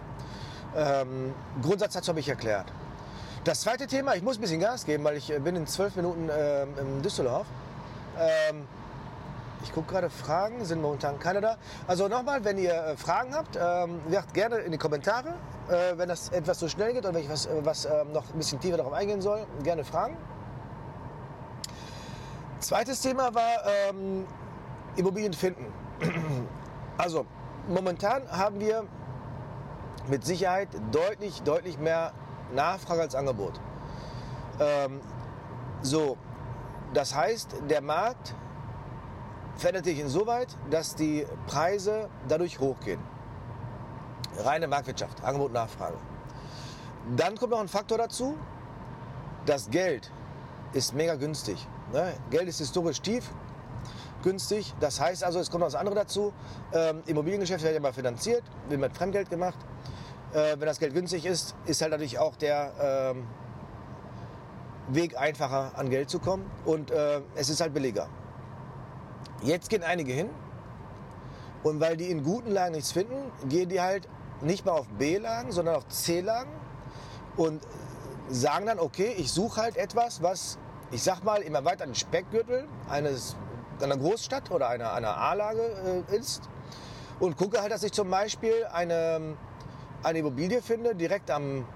Ähm, 0.77 1.35
Grundsatz 1.61 1.95
dazu 1.95 2.11
habe 2.11 2.21
ich 2.21 2.29
erklärt. 2.29 2.73
Das 3.43 3.63
zweite 3.63 3.89
Thema, 3.89 4.15
ich 4.15 4.23
muss 4.23 4.39
ein 4.39 4.41
bisschen 4.41 4.61
Gas 4.61 4.85
geben, 4.85 5.03
weil 5.03 5.17
ich 5.17 5.33
äh, 5.33 5.41
bin 5.41 5.57
in 5.57 5.67
zwölf 5.67 5.97
Minuten 5.97 6.31
ähm, 6.33 6.69
in 6.79 7.03
Düsseldorf. 7.03 7.49
Ähm, 8.17 8.69
ich 9.65 9.73
gucke 9.73 9.93
gerade, 9.93 10.11
Fragen 10.11 10.65
sind 10.65 10.81
momentan 10.81 11.19
keine 11.19 11.41
da. 11.41 11.57
Also 11.87 12.07
nochmal, 12.07 12.45
wenn 12.45 12.59
ihr 12.59 12.75
äh, 12.75 12.97
Fragen 12.97 13.35
habt, 13.35 13.59
ähm, 13.61 14.01
gerne 14.33 14.57
in 14.59 14.73
die 14.73 14.79
Kommentare. 14.79 15.35
Äh, 15.69 15.97
wenn 15.97 16.09
das 16.09 16.29
etwas 16.29 16.59
zu 16.59 16.69
schnell 16.69 16.93
geht 16.93 17.05
oder 17.05 17.15
wenn 17.15 17.23
ich 17.23 17.31
was, 17.31 17.47
äh, 17.47 17.65
was 17.65 17.87
äh, 17.87 18.05
noch 18.13 18.33
ein 18.33 18.37
bisschen 18.37 18.61
tiefer 18.61 18.77
darauf 18.77 18.93
eingehen 18.93 19.23
soll, 19.23 19.47
gerne 19.63 19.85
Fragen. 19.85 20.17
Zweites 22.61 23.01
Thema 23.01 23.35
war 23.35 23.65
ähm, 23.89 24.27
Immobilien 24.97 25.33
finden. 25.33 25.67
Also 26.97 27.27
momentan 27.67 28.23
haben 28.31 28.61
wir 28.61 28.85
mit 30.07 30.25
Sicherheit 30.25 30.69
deutlich, 30.93 31.43
deutlich 31.43 31.77
mehr 31.77 32.13
Nachfrage 32.55 33.01
als 33.01 33.17
Angebot. 33.17 33.61
Ähm, 34.61 35.01
so, 35.83 36.17
das 36.93 37.17
heißt, 37.17 37.57
der 37.69 37.81
Markt 37.81 38.37
verändert 39.57 39.85
sich 39.85 39.99
insoweit, 39.99 40.49
dass 40.71 40.95
die 40.95 41.27
Preise 41.47 42.09
dadurch 42.29 42.59
hochgehen. 42.59 43.01
Reine 44.39 44.67
Marktwirtschaft, 44.67 45.23
Angebot, 45.23 45.53
Nachfrage. 45.53 45.97
Dann 47.17 47.37
kommt 47.37 47.53
noch 47.53 47.61
ein 47.61 47.69
Faktor 47.69 47.99
dazu, 47.99 48.37
das 49.47 49.71
Geld 49.71 50.11
ist 50.73 50.95
mega 50.95 51.15
günstig. 51.15 51.67
Ne? 51.93 52.15
Geld 52.31 52.49
ist 52.49 52.59
historisch 52.59 53.01
tief, 53.01 53.31
günstig. 54.23 54.75
Das 54.81 55.01
heißt 55.01 55.23
also, 55.23 55.39
es 55.39 55.51
kommt 55.51 55.61
noch 55.61 55.69
das 55.69 55.75
andere 55.75 55.95
dazu. 55.95 56.33
Ähm, 56.73 57.03
Immobiliengeschäft 57.07 57.63
wird 57.63 57.75
ja 57.75 57.81
mal 57.81 57.93
finanziert, 57.93 58.43
wird 58.69 58.81
mit 58.81 58.97
Fremdgeld 58.97 59.31
gemacht. 59.31 59.59
Äh, 60.33 60.57
wenn 60.59 60.67
das 60.67 60.79
Geld 60.79 60.95
günstig 60.95 61.27
ist, 61.27 61.55
ist 61.67 61.81
halt 61.83 61.93
natürlich 61.93 62.19
auch 62.19 62.37
der 62.37 62.73
ähm, 63.15 63.27
Weg 64.89 65.17
einfacher 65.17 65.73
an 65.77 65.91
Geld 65.91 66.11
zu 66.11 66.19
kommen 66.19 66.51
und 66.65 66.91
äh, 66.91 67.21
es 67.37 67.49
ist 67.49 67.61
halt 67.61 67.73
billiger. 67.73 68.09
Jetzt 69.45 69.69
gehen 69.69 69.83
einige 69.83 70.13
hin. 70.13 70.31
Und 71.63 71.79
weil 71.79 71.97
die 71.97 72.11
in 72.11 72.25
guten 72.25 72.51
Lagen 72.51 72.75
nichts 72.75 72.93
finden, 72.93 73.31
gehen 73.49 73.69
die 73.69 73.81
halt 73.81 74.09
nicht 74.41 74.65
mal 74.65 74.73
auf 74.73 74.89
B-Lagen, 74.99 75.53
sondern 75.53 75.77
auf 75.77 75.87
C-Lagen 75.89 76.51
und 77.37 77.63
sagen 78.31 78.67
dann, 78.67 78.79
okay, 78.79 79.15
ich 79.19 79.31
suche 79.31 79.61
halt 79.61 79.77
etwas, 79.77 80.23
was, 80.23 80.59
ich 80.91 81.03
sag 81.03 81.25
mal, 81.25 81.43
im 81.43 81.55
erweiterten 81.55 81.95
Speckgürtel 81.95 82.67
eines, 82.89 83.37
einer 83.83 83.97
Großstadt 83.99 84.51
oder 84.51 84.69
einer, 84.69 84.93
einer 84.95 85.17
A-Lage 85.17 86.05
äh, 86.11 86.17
ist. 86.17 86.49
Und 87.21 87.37
gucke 87.37 87.61
halt, 87.61 87.71
dass 87.71 87.83
ich 87.83 87.93
zum 87.93 88.11
Beispiel 88.11 88.67
eine, 88.73 89.37
eine 90.03 90.19
Immobilie 90.19 90.63
finde, 90.63 90.95
direkt 90.95 91.31
am, 91.31 91.67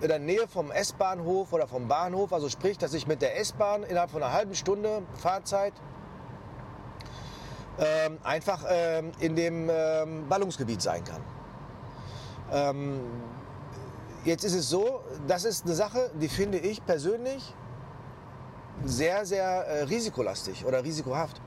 in 0.00 0.08
der 0.08 0.18
Nähe 0.18 0.46
vom 0.48 0.72
S-Bahnhof 0.72 1.52
oder 1.52 1.68
vom 1.68 1.86
Bahnhof, 1.88 2.32
also 2.32 2.48
sprich, 2.48 2.76
dass 2.76 2.92
ich 2.92 3.06
mit 3.06 3.22
der 3.22 3.38
S-Bahn 3.38 3.84
innerhalb 3.84 4.10
von 4.10 4.22
einer 4.22 4.32
halben 4.32 4.54
Stunde 4.54 5.02
Fahrzeit 5.14 5.72
ähm, 7.78 8.18
einfach 8.22 8.64
ähm, 8.68 9.12
in 9.18 9.34
dem 9.34 9.68
ähm, 9.70 10.28
Ballungsgebiet 10.28 10.80
sein 10.80 11.02
kann. 11.04 11.22
Ähm, 12.52 13.00
jetzt 14.24 14.44
ist 14.44 14.54
es 14.54 14.68
so, 14.68 15.02
das 15.26 15.44
ist 15.44 15.64
eine 15.64 15.74
Sache, 15.74 16.10
die 16.14 16.28
finde 16.28 16.58
ich 16.58 16.84
persönlich 16.84 17.54
sehr, 18.84 19.24
sehr 19.24 19.66
äh, 19.66 19.82
risikolastig 19.84 20.64
oder 20.64 20.84
risikohaft. 20.84 21.40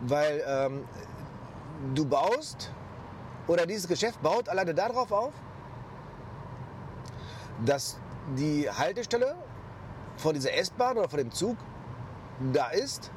Weil 0.00 0.42
ähm, 0.46 0.84
du 1.94 2.04
baust 2.04 2.72
oder 3.46 3.66
dieses 3.66 3.88
Geschäft 3.88 4.22
baut 4.22 4.48
alleine 4.48 4.74
darauf 4.74 5.10
auf, 5.10 5.32
dass 7.64 7.98
die 8.36 8.70
Haltestelle 8.70 9.34
von 10.16 10.34
dieser 10.34 10.54
S-Bahn 10.54 10.98
oder 10.98 11.08
von 11.08 11.18
dem 11.18 11.32
Zug 11.32 11.56
da 12.52 12.68
ist, 12.68 13.10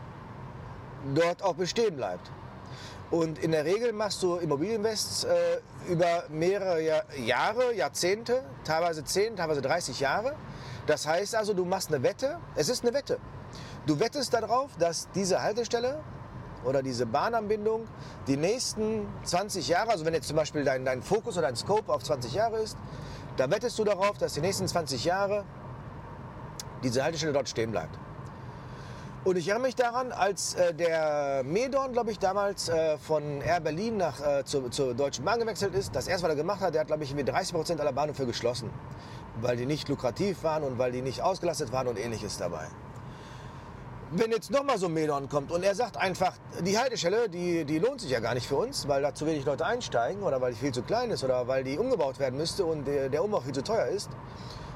dort 1.16 1.44
auch 1.44 1.56
bestehen 1.56 1.96
bleibt. 1.96 2.32
Und 3.12 3.40
in 3.40 3.52
der 3.52 3.66
Regel 3.66 3.92
machst 3.92 4.24
du 4.24 4.38
Immobilieninvests 4.38 5.26
äh, 5.26 5.34
über 5.90 6.24
mehrere 6.30 6.82
Jahr, 6.82 7.04
Jahre, 7.18 7.76
Jahrzehnte, 7.76 8.44
teilweise 8.64 9.04
10, 9.04 9.36
teilweise 9.36 9.62
30 9.62 10.00
Jahre. 10.00 10.36
Das 10.88 11.06
heißt 11.06 11.36
also, 11.36 11.54
du 11.54 11.66
machst 11.66 11.90
eine 11.94 12.04
Wette. 12.04 12.38
Es 12.56 12.70
ist 12.70 12.84
eine 12.84 12.94
Wette. 12.94 13.20
Du 13.86 14.00
wettest 14.00 14.34
darauf, 14.34 14.72
dass 14.78 15.10
diese 15.14 15.42
Haltestelle 15.42 16.00
oder 16.64 16.82
diese 16.82 17.06
Bahnanbindung 17.06 17.88
die 18.28 18.38
nächsten 18.38 19.08
20 19.24 19.68
Jahre, 19.68 19.92
also 19.92 20.06
wenn 20.06 20.14
jetzt 20.14 20.28
zum 20.28 20.38
Beispiel 20.38 20.64
dein, 20.64 20.86
dein 20.86 21.02
Fokus 21.02 21.38
oder 21.38 21.48
dein 21.48 21.56
Scope 21.58 21.92
auf 21.92 22.04
20 22.04 22.34
Jahre 22.34 22.60
ist, 22.60 22.78
da 23.36 23.50
wettest 23.50 23.78
du 23.78 23.84
darauf, 23.84 24.18
dass 24.18 24.34
die 24.34 24.42
nächsten 24.42 24.68
20 24.68 25.04
Jahre 25.04 25.44
diese 26.84 27.04
Haltestelle 27.04 27.34
dort 27.34 27.50
stehen 27.50 27.72
bleibt. 27.72 27.98
Und 29.24 29.38
ich 29.38 29.48
erinnere 29.50 29.68
mich 29.68 29.76
daran, 29.76 30.12
als 30.12 30.56
äh, 30.56 30.74
der 30.74 31.44
Medon, 31.46 31.92
glaube 31.92 32.10
ich, 32.10 32.18
damals 32.18 32.70
äh, 32.70 32.98
von 32.98 33.42
Air 33.42 33.60
Berlin 33.60 33.98
nach, 33.98 34.20
äh, 34.20 34.44
zur, 34.46 34.72
zur 34.72 34.96
Deutschen 34.96 35.24
Bahn 35.24 35.40
gewechselt 35.40 35.76
ist, 35.76 35.96
das 35.96 36.08
erste, 36.08 36.24
was 36.24 36.32
er 36.32 36.38
gemacht 36.38 36.62
hat, 36.62 36.74
der 36.74 36.82
hat, 36.82 36.88
glaube 36.88 37.04
ich, 37.04 37.14
30 37.14 37.54
Prozent 37.54 37.80
aller 37.80 37.94
Bahnhöfe 37.94 38.26
geschlossen, 38.26 38.72
weil 39.40 39.58
die 39.58 39.68
nicht 39.68 39.88
lukrativ 39.90 40.42
waren 40.42 40.64
und 40.64 40.80
weil 40.80 40.92
die 40.92 41.04
nicht 41.04 41.22
ausgelastet 41.22 41.72
waren 41.72 41.88
und 41.88 42.00
ähnliches 42.00 42.40
dabei. 42.40 42.66
Wenn 44.10 44.32
jetzt 44.32 44.50
nochmal 44.50 44.80
so 44.80 44.88
ein 44.88 44.94
Medon 44.96 45.30
kommt 45.30 45.52
und 45.52 45.64
er 45.64 45.76
sagt 45.76 45.98
einfach, 45.98 46.34
die 46.66 46.80
Haltestelle, 46.80 47.30
die, 47.30 47.64
die 47.64 47.78
lohnt 47.78 48.02
sich 48.02 48.10
ja 48.10 48.22
gar 48.22 48.34
nicht 48.34 48.48
für 48.48 48.58
uns, 48.58 48.88
weil 48.88 49.04
da 49.04 49.14
zu 49.14 49.28
wenig 49.28 49.46
Leute 49.46 49.68
einsteigen 49.68 50.24
oder 50.24 50.42
weil 50.42 50.54
die 50.54 50.60
viel 50.60 50.74
zu 50.74 50.82
klein 50.82 51.12
ist 51.12 51.24
oder 51.24 51.48
weil 51.48 51.64
die 51.64 51.78
umgebaut 51.78 52.18
werden 52.18 52.38
müsste 52.38 52.66
und 52.66 52.86
der, 52.86 53.08
der 53.08 53.24
Umbau 53.24 53.40
viel 53.42 53.54
zu 53.54 53.64
teuer 53.64 53.86
ist. 53.86 54.10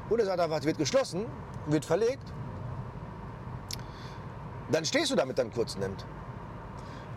Und 0.08 0.20
er 0.20 0.28
sagt 0.28 0.40
einfach, 0.40 0.60
die 0.60 0.68
wird 0.68 0.78
geschlossen, 0.78 1.26
wird 1.66 1.84
verlegt, 1.84 2.32
dann 4.72 4.86
stehst 4.86 5.12
du 5.12 5.16
da 5.16 5.26
mit 5.26 5.38
deinem 5.38 5.54
kurzen 5.54 5.82
Hemd. 5.82 6.06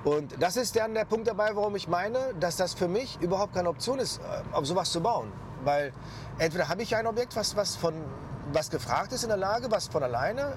Und 0.04 0.40
das 0.40 0.56
ist 0.56 0.76
dann 0.76 0.94
der 0.94 1.04
Punkt 1.04 1.26
dabei, 1.26 1.50
warum 1.54 1.74
ich 1.76 1.88
meine, 1.88 2.34
dass 2.38 2.56
das 2.56 2.74
für 2.74 2.88
mich 2.88 3.20
überhaupt 3.20 3.54
keine 3.54 3.68
Option 3.68 3.98
ist, 3.98 4.20
äh, 4.20 4.54
auf 4.54 4.66
sowas 4.66 4.90
zu 4.90 5.00
bauen. 5.00 5.32
Weil 5.64 5.92
entweder 6.38 6.68
habe 6.68 6.82
ich 6.82 6.94
ein 6.94 7.06
Objekt, 7.06 7.34
was, 7.36 7.56
was, 7.56 7.76
von, 7.76 7.94
was 8.52 8.70
gefragt 8.70 9.12
ist 9.12 9.24
in 9.24 9.28
der 9.28 9.38
Lage, 9.38 9.70
was 9.70 9.88
von 9.88 10.02
alleine 10.02 10.54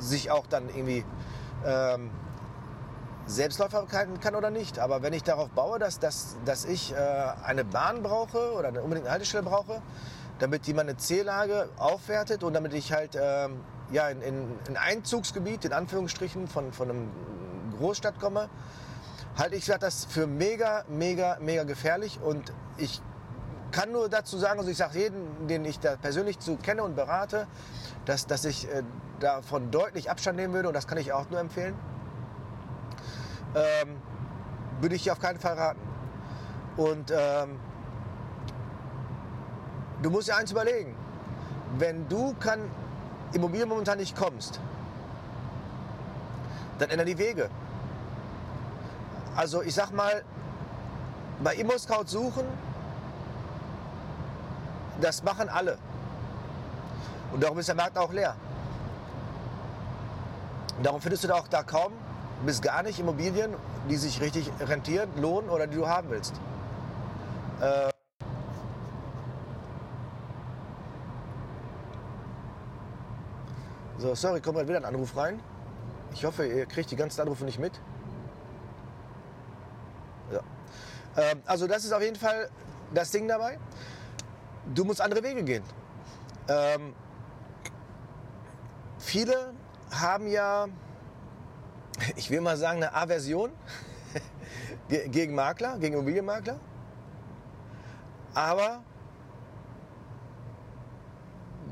sich 0.00 0.30
auch 0.30 0.46
dann 0.48 0.68
irgendwie 0.68 1.04
ähm, 1.64 2.10
Selbstläuferkeiten 3.26 4.20
kann 4.20 4.34
oder 4.34 4.50
nicht. 4.50 4.78
Aber 4.78 5.02
wenn 5.02 5.12
ich 5.12 5.22
darauf 5.22 5.50
baue, 5.50 5.78
dass, 5.78 5.98
dass, 6.00 6.36
dass 6.44 6.64
ich 6.64 6.92
äh, 6.92 6.96
eine 7.44 7.64
Bahn 7.64 8.02
brauche 8.02 8.52
oder 8.54 8.68
eine 8.68 8.82
unbedingt 8.82 9.06
eine 9.06 9.12
Haltestelle 9.12 9.44
brauche, 9.44 9.80
damit 10.40 10.66
die 10.66 10.74
meine 10.74 10.96
C-Lage 10.96 11.68
aufwertet 11.78 12.42
und 12.42 12.54
damit 12.54 12.74
ich 12.74 12.92
halt 12.92 13.16
ähm, 13.20 13.60
ja, 13.92 14.08
in, 14.08 14.22
in, 14.22 14.58
in 14.68 14.76
Einzugsgebiet, 14.76 15.64
in 15.64 15.72
Anführungsstrichen, 15.72 16.48
von, 16.48 16.72
von 16.72 16.90
einem 16.90 17.10
Großstadt 17.78 18.18
komme, 18.18 18.48
halte 19.36 19.56
ich 19.56 19.66
das 19.66 20.04
für 20.04 20.26
mega, 20.26 20.84
mega, 20.88 21.38
mega 21.40 21.64
gefährlich. 21.64 22.20
Und 22.22 22.52
ich 22.76 23.02
kann 23.72 23.90
nur 23.92 24.08
dazu 24.08 24.38
sagen, 24.38 24.58
also 24.58 24.70
ich 24.70 24.76
sage 24.76 24.98
jedem, 24.98 25.48
den 25.48 25.64
ich 25.64 25.80
da 25.80 25.96
persönlich 25.96 26.38
zu 26.38 26.56
kenne 26.56 26.84
und 26.84 26.94
berate, 26.94 27.46
dass, 28.04 28.26
dass 28.26 28.44
ich 28.44 28.68
äh, 28.68 28.82
davon 29.20 29.70
deutlich 29.70 30.10
Abstand 30.10 30.36
nehmen 30.36 30.54
würde 30.54 30.68
und 30.68 30.74
das 30.74 30.86
kann 30.86 30.98
ich 30.98 31.12
auch 31.12 31.28
nur 31.30 31.40
empfehlen. 31.40 31.74
Ähm, 33.54 33.96
würde 34.80 34.94
ich 34.94 35.02
hier 35.02 35.12
auf 35.12 35.20
keinen 35.20 35.38
Fall 35.38 35.54
raten. 35.54 35.80
Und 36.76 37.10
ähm, 37.10 37.58
du 40.02 40.10
musst 40.10 40.28
dir 40.28 40.36
eins 40.36 40.50
überlegen. 40.50 40.94
Wenn 41.78 42.08
du 42.08 42.34
kann 42.34 42.70
Immobilien 43.34 43.68
momentan 43.68 43.98
nicht 43.98 44.16
kommst, 44.16 44.60
dann 46.78 46.90
ändern 46.90 47.06
die 47.06 47.18
Wege. 47.18 47.50
Also 49.36 49.62
ich 49.62 49.74
sag 49.74 49.90
mal, 49.92 50.24
bei 51.42 51.54
ImmoScout 51.54 52.06
suchen, 52.06 52.44
das 55.00 55.22
machen 55.22 55.48
alle. 55.48 55.78
Und 57.32 57.42
darum 57.42 57.58
ist 57.58 57.68
der 57.68 57.74
Markt 57.74 57.98
auch 57.98 58.12
leer. 58.12 58.36
Und 60.76 60.86
darum 60.86 61.00
findest 61.00 61.24
du 61.24 61.28
da 61.28 61.34
auch 61.34 61.48
da 61.48 61.62
kaum 61.62 61.92
bis 62.46 62.60
gar 62.60 62.82
nicht 62.82 62.98
Immobilien, 62.98 63.54
die 63.88 63.96
sich 63.96 64.20
richtig 64.20 64.50
rentieren, 64.60 65.08
lohnen 65.16 65.50
oder 65.50 65.66
die 65.66 65.76
du 65.76 65.88
haben 65.88 66.10
willst. 66.10 66.34
Äh 67.60 67.93
So, 74.04 74.14
sorry, 74.14 74.38
kommt 74.42 74.56
gerade 74.56 74.68
wieder 74.68 74.76
ein 74.76 74.84
Anruf 74.84 75.16
rein. 75.16 75.40
Ich 76.12 76.26
hoffe, 76.26 76.46
ihr 76.46 76.66
kriegt 76.66 76.90
die 76.90 76.96
ganzen 76.96 77.22
Anrufe 77.22 77.46
nicht 77.46 77.58
mit. 77.58 77.80
Ja. 80.30 80.40
Ähm, 81.16 81.40
also 81.46 81.66
das 81.66 81.86
ist 81.86 81.92
auf 81.92 82.02
jeden 82.02 82.16
Fall 82.16 82.50
das 82.92 83.10
Ding 83.12 83.26
dabei. 83.26 83.58
Du 84.74 84.84
musst 84.84 85.00
andere 85.00 85.22
Wege 85.22 85.42
gehen. 85.42 85.64
Ähm, 86.48 86.94
viele 88.98 89.54
haben 89.90 90.26
ja, 90.26 90.66
ich 92.16 92.30
will 92.30 92.42
mal 92.42 92.58
sagen, 92.58 92.82
eine 92.82 92.94
Aversion 92.94 93.52
gegen 94.88 95.34
Makler, 95.34 95.78
gegen 95.78 95.94
Immobilienmakler. 95.94 96.60
Aber 98.34 98.82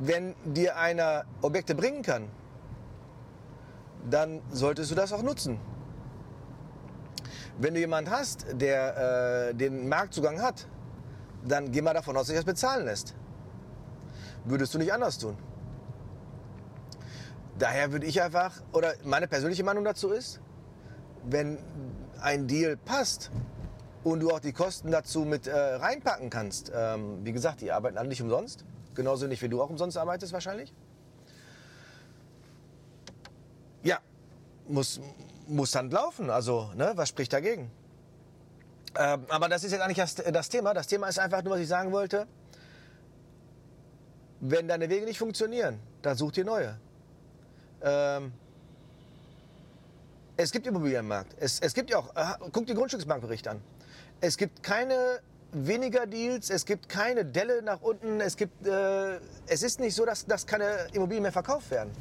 wenn 0.05 0.35
dir 0.45 0.77
einer 0.77 1.25
Objekte 1.43 1.77
bringen 1.77 2.03
kann, 2.03 2.29
dann 4.11 4.43
solltest 4.51 4.91
du 4.91 4.97
das 4.97 5.12
auch 5.12 5.23
nutzen. 5.23 5.61
Wenn 7.59 7.75
du 7.75 7.81
jemanden 7.81 8.11
hast, 8.11 8.47
der 8.53 9.51
äh, 9.51 9.55
den 9.55 9.88
Marktzugang 9.88 10.43
hat, 10.43 10.67
dann 11.47 11.71
geh 11.71 11.83
mal 11.83 11.95
davon 11.95 12.17
aus, 12.17 12.23
dass 12.23 12.29
sich 12.29 12.37
das 12.37 12.45
bezahlen 12.45 12.87
lässt. 12.87 13.15
Würdest 14.45 14.75
du 14.75 14.79
nicht 14.79 14.93
anders 14.93 15.19
tun. 15.19 15.37
daher 17.59 17.93
würde 17.93 18.07
ich 18.07 18.21
einfach, 18.21 18.61
oder 18.73 18.95
meine 19.05 19.29
persönliche 19.29 19.62
Meinung 19.62 19.85
dazu 19.85 20.11
ist, 20.11 20.41
wenn 21.23 21.59
ein 22.21 22.49
Deal 22.49 22.77
passt 22.77 23.31
und 24.03 24.19
du 24.19 24.31
auch 24.31 24.41
die 24.41 24.53
Kosten 24.53 24.91
dazu 24.91 25.21
mit 25.21 25.47
äh, 25.47 25.57
reinpacken 25.57 26.29
kannst, 26.29 26.73
ähm, 26.75 27.25
wie 27.25 27.31
gesagt, 27.31 27.61
die 27.61 27.71
arbeiten 27.71 27.99
alle 27.99 28.09
nicht 28.09 28.23
umsonst, 28.23 28.65
genauso 28.94 29.26
nicht 29.26 29.42
wie 29.42 29.48
du 29.48 29.62
auch 29.62 29.70
umsonst 29.70 29.96
arbeitest 29.96 30.33
wahrscheinlich. 30.33 30.72
Ja, 33.83 33.98
muss, 34.68 35.00
muss 35.46 35.70
dann 35.72 35.90
laufen, 35.90 36.31
also 36.31 36.70
ne, 36.74 36.92
was 36.94 37.09
spricht 37.09 37.33
dagegen? 37.33 37.70
Ähm, 38.98 39.24
aber 39.28 39.48
das 39.48 39.64
ist 39.64 39.72
jetzt 39.72 39.81
eigentlich 39.81 39.96
das, 39.96 40.14
das 40.14 40.48
Thema. 40.48 40.74
Das 40.74 40.87
Thema 40.87 41.09
ist 41.09 41.18
einfach 41.18 41.42
nur, 41.42 41.55
was 41.55 41.61
ich 41.61 41.68
sagen 41.68 41.92
wollte. 41.92 42.26
Wenn 44.40 44.68
deine 44.68 44.88
Wege 44.90 45.07
nicht 45.07 45.18
funktionieren, 45.18 45.81
dann 46.02 46.16
such 46.16 46.33
dir 46.33 46.44
neue. 46.44 46.78
Ähm, 47.83 48.33
es 50.37 50.50
gibt 50.50 50.66
Immobilienmarkt. 50.66 51.35
Es, 51.38 51.61
es 51.61 51.74
gibt 51.74 51.90
ja 51.90 51.98
auch, 51.98 52.14
äh, 52.16 52.50
guck 52.52 52.66
die 52.66 52.74
Grundstücksmarktbericht 52.74 53.48
an. 53.48 53.62
Es 54.20 54.37
gibt 54.37 54.62
keine 54.62 55.20
weniger 55.53 56.07
Deals, 56.07 56.51
es 56.51 56.65
gibt 56.65 56.88
keine 56.88 57.25
Delle 57.25 57.62
nach 57.62 57.81
unten, 57.83 58.21
es 58.21 58.37
gibt, 58.37 58.67
äh, 58.67 59.19
es 59.47 59.62
ist 59.62 59.81
nicht 59.81 59.95
so, 59.95 60.05
dass, 60.05 60.27
dass 60.27 60.47
keine 60.47 60.88
Immobilien 60.93 61.23
mehr 61.23 61.33
verkauft 61.33 61.71
werden. 61.71 61.93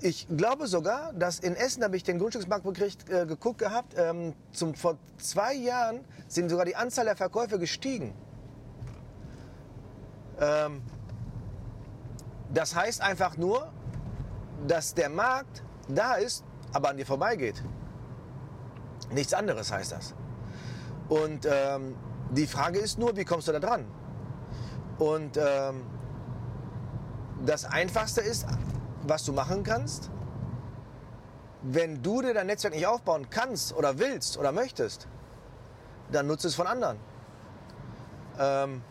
Ich 0.00 0.28
glaube 0.28 0.68
sogar, 0.68 1.12
dass 1.12 1.40
in 1.40 1.56
Essen, 1.56 1.82
habe 1.82 1.96
ich 1.96 2.04
den 2.04 2.18
Grundstücksmarktbericht 2.18 3.10
äh, 3.10 3.26
geguckt 3.26 3.58
gehabt, 3.58 3.94
ähm, 3.96 4.34
zum, 4.52 4.74
vor 4.74 4.96
zwei 5.18 5.54
Jahren 5.54 6.04
sind 6.28 6.48
sogar 6.48 6.64
die 6.64 6.76
Anzahl 6.76 7.04
der 7.04 7.16
Verkäufe 7.16 7.58
gestiegen. 7.58 8.14
Ähm, 10.40 10.82
das 12.54 12.76
heißt 12.76 13.02
einfach 13.02 13.36
nur, 13.36 13.72
dass 14.68 14.94
der 14.94 15.08
Markt 15.08 15.64
da 15.88 16.14
ist, 16.14 16.44
aber 16.72 16.90
an 16.90 16.96
dir 16.96 17.06
vorbeigeht. 17.06 17.62
Nichts 19.10 19.34
anderes 19.34 19.72
heißt 19.72 19.92
das. 19.92 20.14
Und 21.08 21.46
ähm, 21.50 21.96
die 22.30 22.46
Frage 22.46 22.78
ist 22.78 22.98
nur, 22.98 23.16
wie 23.16 23.24
kommst 23.24 23.48
du 23.48 23.52
da 23.52 23.60
dran? 23.60 23.86
Und 24.98 25.36
ähm, 25.36 25.86
das 27.44 27.64
Einfachste 27.64 28.20
ist, 28.20 28.46
was 29.06 29.24
du 29.24 29.32
machen 29.32 29.62
kannst, 29.62 30.10
wenn 31.62 32.02
du 32.02 32.22
dir 32.22 32.34
dein 32.34 32.46
Netzwerk 32.46 32.74
nicht 32.74 32.86
aufbauen 32.86 33.28
kannst 33.30 33.74
oder 33.74 33.98
willst 33.98 34.38
oder 34.38 34.52
möchtest, 34.52 35.08
dann 36.12 36.26
nutze 36.26 36.48
es 36.48 36.54
von 36.54 36.66
anderen. 36.66 36.98
Ähm, 38.38 38.82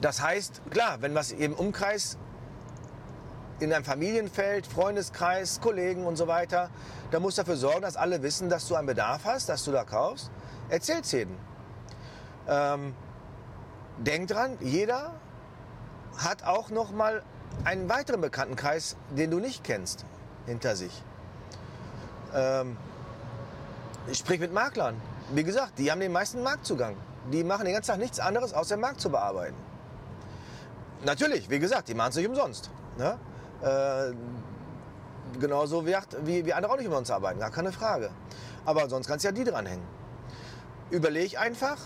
das 0.00 0.22
heißt, 0.22 0.62
klar, 0.70 1.00
wenn 1.00 1.14
was 1.14 1.32
im 1.32 1.54
Umkreis, 1.54 2.18
in 3.62 3.70
deinem 3.70 3.84
Familienfeld, 3.84 4.66
Freundeskreis, 4.66 5.60
Kollegen 5.60 6.04
und 6.04 6.16
so 6.16 6.26
weiter, 6.26 6.68
dann 7.12 7.22
musst 7.22 7.38
du 7.38 7.42
dafür 7.42 7.56
sorgen, 7.56 7.82
dass 7.82 7.96
alle 7.96 8.22
wissen, 8.22 8.48
dass 8.48 8.66
du 8.66 8.74
einen 8.74 8.88
Bedarf 8.88 9.24
hast, 9.24 9.48
dass 9.48 9.64
du 9.64 9.70
da 9.70 9.84
kaufst. 9.84 10.30
Erzähl's 10.68 11.12
jedem. 11.12 11.36
Ähm, 12.48 12.94
denk 13.98 14.28
dran, 14.28 14.58
jeder 14.60 15.14
hat 16.16 16.42
auch 16.42 16.70
noch 16.70 16.90
mal 16.90 17.22
einen 17.64 17.88
weiteren 17.88 18.20
Bekanntenkreis, 18.20 18.96
den 19.10 19.30
du 19.30 19.38
nicht 19.38 19.62
kennst, 19.62 20.04
hinter 20.46 20.74
sich. 20.74 21.02
Ähm, 22.34 22.76
ich 24.10 24.18
sprich 24.18 24.40
mit 24.40 24.52
Maklern. 24.52 25.00
Wie 25.32 25.44
gesagt, 25.44 25.78
die 25.78 25.90
haben 25.92 26.00
den 26.00 26.12
meisten 26.12 26.42
Marktzugang. 26.42 26.96
Die 27.32 27.44
machen 27.44 27.64
den 27.64 27.74
ganzen 27.74 27.92
Tag 27.92 27.98
nichts 28.00 28.18
anderes, 28.18 28.52
außer 28.52 28.74
den 28.74 28.80
Markt 28.80 29.00
zu 29.00 29.10
bearbeiten. 29.10 29.56
Natürlich, 31.04 31.48
wie 31.48 31.60
gesagt, 31.60 31.88
die 31.88 31.94
machen 31.94 32.10
es 32.10 32.16
nicht 32.16 32.28
umsonst. 32.28 32.70
Ne? 32.98 33.18
Äh, 33.62 34.12
genauso 35.38 35.86
wie, 35.86 35.96
wie, 36.24 36.44
wie 36.44 36.52
andere 36.52 36.72
auch 36.72 36.76
nicht 36.76 36.86
umsonst 36.86 37.10
arbeiten, 37.10 37.40
gar 37.40 37.50
keine 37.50 37.72
Frage. 37.72 38.10
Aber 38.64 38.88
sonst 38.88 39.06
kannst 39.06 39.24
du 39.24 39.28
ja 39.28 39.32
die 39.32 39.44
dranhängen. 39.44 39.86
Überleg 40.90 41.38
einfach, 41.38 41.78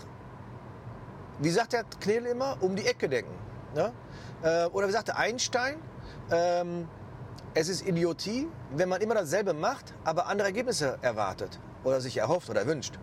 wie 1.39 1.49
sagt 1.49 1.73
der 1.73 1.83
Knedel 2.01 2.27
immer, 2.27 2.57
um 2.61 2.75
die 2.75 2.85
Ecke 2.85 3.07
denken. 3.07 3.33
Ne? 3.73 3.93
Äh, 4.43 4.65
oder 4.67 4.87
wie 4.87 4.91
sagte 4.91 5.15
Einstein, 5.15 5.77
ähm, 6.31 6.87
es 7.53 7.69
ist 7.69 7.87
Idiotie, 7.87 8.47
wenn 8.75 8.89
man 8.89 9.01
immer 9.01 9.15
dasselbe 9.15 9.53
macht, 9.53 9.93
aber 10.03 10.27
andere 10.27 10.47
Ergebnisse 10.47 10.97
erwartet 11.01 11.59
oder 11.83 12.01
sich 12.01 12.17
erhofft 12.17 12.49
oder 12.49 12.65
wünscht. 12.67 12.99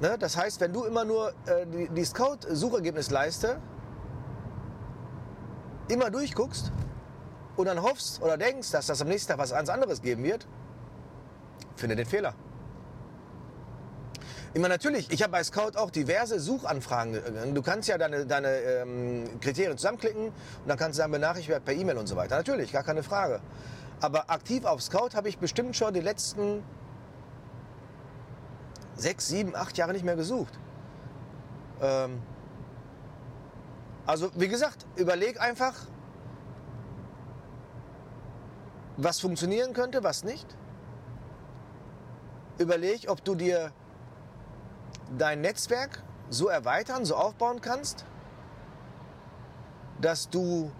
Ne? 0.00 0.16
Das 0.18 0.36
heißt, 0.36 0.60
wenn 0.60 0.72
du 0.72 0.84
immer 0.84 1.04
nur 1.04 1.30
äh, 1.46 1.66
die, 1.66 1.88
die 1.88 2.04
Scout-Suchergebnisleiste 2.04 3.60
immer 5.88 6.10
durchguckst 6.10 6.72
und 7.56 7.66
dann 7.66 7.82
hoffst 7.82 8.22
oder 8.22 8.36
denkst, 8.36 8.70
dass 8.70 8.86
das 8.86 9.00
am 9.00 9.08
nächsten 9.08 9.30
Tag 9.30 9.38
was 9.38 9.52
anderes 9.52 10.02
geben 10.02 10.24
wird, 10.24 10.46
finde 11.76 11.96
den 11.96 12.06
Fehler. 12.06 12.34
Immer 14.54 14.68
natürlich, 14.68 15.10
ich 15.10 15.20
habe 15.20 15.32
bei 15.32 15.42
Scout 15.42 15.76
auch 15.76 15.90
diverse 15.90 16.38
Suchanfragen. 16.38 17.54
Du 17.54 17.62
kannst 17.62 17.88
ja 17.88 17.98
deine, 17.98 18.24
deine 18.24 18.48
ähm, 18.48 19.40
Kriterien 19.40 19.76
zusammenklicken 19.76 20.26
und 20.28 20.34
dann 20.68 20.78
kannst 20.78 20.96
du 20.96 21.02
sagen, 21.02 21.10
benachrichtigt 21.10 21.64
per 21.64 21.74
E-Mail 21.74 21.98
und 21.98 22.06
so 22.06 22.14
weiter. 22.14 22.36
Natürlich, 22.36 22.70
gar 22.70 22.84
keine 22.84 23.02
Frage. 23.02 23.40
Aber 24.00 24.30
aktiv 24.30 24.64
auf 24.64 24.80
Scout 24.80 25.10
habe 25.14 25.28
ich 25.28 25.38
bestimmt 25.38 25.74
schon 25.74 25.92
die 25.92 26.00
letzten 26.00 26.62
sechs, 28.94 29.26
sieben, 29.26 29.56
acht 29.56 29.76
Jahre 29.76 29.92
nicht 29.92 30.04
mehr 30.04 30.14
gesucht. 30.14 30.56
Ähm, 31.82 32.22
also 34.06 34.30
wie 34.34 34.48
gesagt, 34.48 34.86
überleg 34.96 35.40
einfach, 35.40 35.74
was 38.96 39.20
funktionieren 39.20 39.72
könnte, 39.72 40.04
was 40.04 40.24
nicht. 40.24 40.46
Überleg, 42.58 43.06
ob 43.08 43.24
du 43.24 43.34
dir 43.34 43.72
dein 45.18 45.40
Netzwerk 45.40 46.02
so 46.30 46.48
erweitern, 46.48 47.04
so 47.04 47.16
aufbauen 47.16 47.60
kannst, 47.60 48.04
dass 50.00 50.28
du 50.28 50.70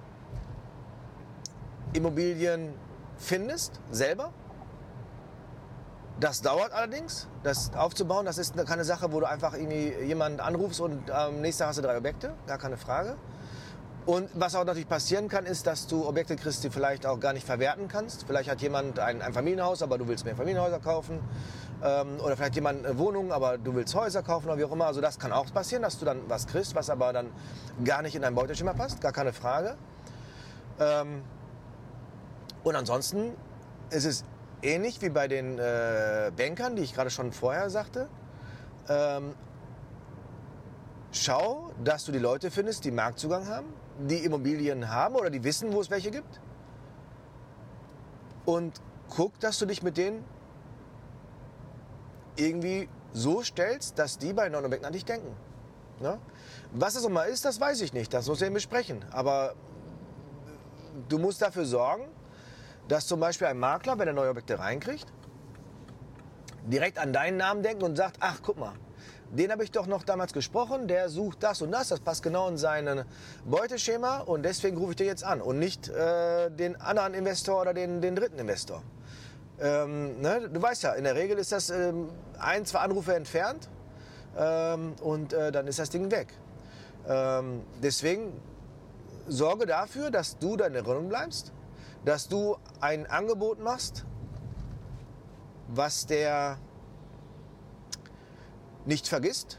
Immobilien 1.92 2.74
findest, 3.16 3.80
selber. 3.90 4.32
Das 6.20 6.42
dauert 6.42 6.72
allerdings, 6.72 7.26
das 7.42 7.72
aufzubauen. 7.74 8.24
Das 8.24 8.38
ist 8.38 8.56
keine 8.66 8.84
Sache, 8.84 9.12
wo 9.12 9.20
du 9.20 9.26
einfach 9.26 9.54
irgendwie 9.54 9.92
jemanden 10.04 10.40
anrufst 10.40 10.80
und 10.80 11.10
am 11.10 11.40
nächsten 11.40 11.60
Tag 11.60 11.70
hast 11.70 11.78
du 11.78 11.82
drei 11.82 11.96
Objekte, 11.96 12.34
gar 12.46 12.58
keine 12.58 12.76
Frage. 12.76 13.16
Und 14.06 14.28
was 14.34 14.54
auch 14.54 14.64
natürlich 14.64 14.88
passieren 14.88 15.28
kann, 15.28 15.46
ist, 15.46 15.66
dass 15.66 15.86
du 15.86 16.06
Objekte 16.06 16.36
kriegst, 16.36 16.62
die 16.62 16.70
vielleicht 16.70 17.06
auch 17.06 17.18
gar 17.18 17.32
nicht 17.32 17.46
verwerten 17.46 17.88
kannst. 17.88 18.26
Vielleicht 18.26 18.50
hat 18.50 18.60
jemand 18.60 18.98
ein, 18.98 19.22
ein 19.22 19.32
Familienhaus, 19.32 19.82
aber 19.82 19.96
du 19.96 20.06
willst 20.06 20.26
mehr 20.26 20.36
Familienhäuser 20.36 20.78
kaufen. 20.78 21.20
Ähm, 21.82 22.20
oder 22.22 22.36
vielleicht 22.36 22.54
jemand 22.54 22.84
eine 22.84 22.98
Wohnung, 22.98 23.32
aber 23.32 23.56
du 23.56 23.74
willst 23.74 23.94
Häuser 23.94 24.22
kaufen 24.22 24.46
oder 24.46 24.58
wie 24.58 24.64
auch 24.64 24.72
immer. 24.72 24.86
Also 24.86 25.00
das 25.00 25.18
kann 25.18 25.32
auch 25.32 25.52
passieren, 25.52 25.82
dass 25.82 25.98
du 25.98 26.04
dann 26.04 26.20
was 26.28 26.46
kriegst, 26.46 26.74
was 26.74 26.90
aber 26.90 27.14
dann 27.14 27.30
gar 27.82 28.02
nicht 28.02 28.14
in 28.14 28.22
dein 28.22 28.34
Beuteschema 28.34 28.74
passt. 28.74 29.00
Gar 29.00 29.12
keine 29.12 29.32
Frage. 29.32 29.76
Ähm, 30.78 31.22
und 32.62 32.76
ansonsten 32.76 33.32
ist 33.90 34.04
es 34.04 34.24
ähnlich 34.64 35.00
wie 35.02 35.10
bei 35.10 35.28
den 35.28 35.58
äh, 35.58 36.32
Bankern, 36.36 36.76
die 36.76 36.82
ich 36.82 36.94
gerade 36.94 37.10
schon 37.10 37.32
vorher 37.32 37.70
sagte. 37.70 38.08
Ähm, 38.88 39.34
schau, 41.12 41.70
dass 41.82 42.04
du 42.04 42.12
die 42.12 42.18
Leute 42.18 42.50
findest, 42.50 42.84
die 42.84 42.90
Marktzugang 42.90 43.46
haben, 43.46 43.66
die 43.98 44.24
Immobilien 44.24 44.90
haben 44.90 45.14
oder 45.14 45.30
die 45.30 45.44
wissen, 45.44 45.72
wo 45.72 45.80
es 45.80 45.90
welche 45.90 46.10
gibt. 46.10 46.40
Und 48.44 48.80
guck, 49.08 49.38
dass 49.40 49.58
du 49.58 49.66
dich 49.66 49.82
mit 49.82 49.96
denen 49.96 50.24
irgendwie 52.36 52.88
so 53.12 53.42
stellst, 53.42 53.98
dass 53.98 54.18
die 54.18 54.32
bei 54.32 54.52
Objekten 54.52 54.86
an 54.86 54.92
dich 54.92 55.04
denken. 55.04 55.34
Ne? 56.00 56.18
Was 56.72 56.96
es 56.96 57.04
immer 57.04 57.26
ist, 57.26 57.44
das 57.44 57.60
weiß 57.60 57.80
ich 57.82 57.92
nicht. 57.92 58.12
Das 58.12 58.26
muss 58.26 58.40
wir 58.40 58.50
besprechen. 58.50 59.04
Aber 59.12 59.54
du 61.08 61.18
musst 61.18 61.40
dafür 61.40 61.64
sorgen, 61.64 62.08
dass 62.88 63.06
zum 63.06 63.20
Beispiel 63.20 63.46
ein 63.46 63.58
Makler, 63.58 63.98
wenn 63.98 64.08
er 64.08 64.14
neue 64.14 64.30
Objekte 64.30 64.58
reinkriegt, 64.58 65.06
direkt 66.66 66.98
an 66.98 67.12
deinen 67.12 67.36
Namen 67.36 67.62
denkt 67.62 67.82
und 67.82 67.96
sagt, 67.96 68.16
ach 68.20 68.40
guck 68.42 68.58
mal, 68.58 68.74
den 69.30 69.50
habe 69.50 69.64
ich 69.64 69.70
doch 69.70 69.86
noch 69.86 70.04
damals 70.04 70.32
gesprochen, 70.32 70.86
der 70.86 71.08
sucht 71.08 71.42
das 71.42 71.60
und 71.62 71.72
das, 71.72 71.88
das 71.88 72.00
passt 72.00 72.22
genau 72.22 72.48
in 72.48 72.56
sein 72.56 73.04
Beuteschema 73.44 74.18
und 74.18 74.44
deswegen 74.44 74.76
rufe 74.76 74.90
ich 74.90 74.96
dir 74.96 75.06
jetzt 75.06 75.24
an 75.24 75.40
und 75.40 75.58
nicht 75.58 75.88
äh, 75.88 76.50
den 76.50 76.80
anderen 76.80 77.14
Investor 77.14 77.60
oder 77.60 77.74
den, 77.74 78.00
den 78.00 78.14
dritten 78.14 78.38
Investor. 78.38 78.82
Ähm, 79.60 80.20
ne? 80.20 80.48
Du 80.52 80.60
weißt 80.60 80.82
ja, 80.84 80.92
in 80.92 81.04
der 81.04 81.14
Regel 81.14 81.38
ist 81.38 81.52
das 81.52 81.70
ähm, 81.70 82.10
ein, 82.38 82.64
zwei 82.64 82.80
Anrufe 82.80 83.14
entfernt 83.14 83.68
ähm, 84.36 84.94
und 85.00 85.32
äh, 85.32 85.50
dann 85.50 85.66
ist 85.66 85.78
das 85.78 85.90
Ding 85.90 86.10
weg. 86.10 86.28
Ähm, 87.08 87.62
deswegen 87.82 88.40
sorge 89.26 89.66
dafür, 89.66 90.10
dass 90.10 90.38
du 90.38 90.56
deine 90.56 90.76
Erinnerung 90.76 91.08
bleibst, 91.08 91.52
dass 92.04 92.28
du 92.28 92.56
ein 92.80 93.06
Angebot 93.06 93.60
machst, 93.60 94.04
was 95.68 96.06
der 96.06 96.58
nicht 98.84 99.08
vergisst. 99.08 99.58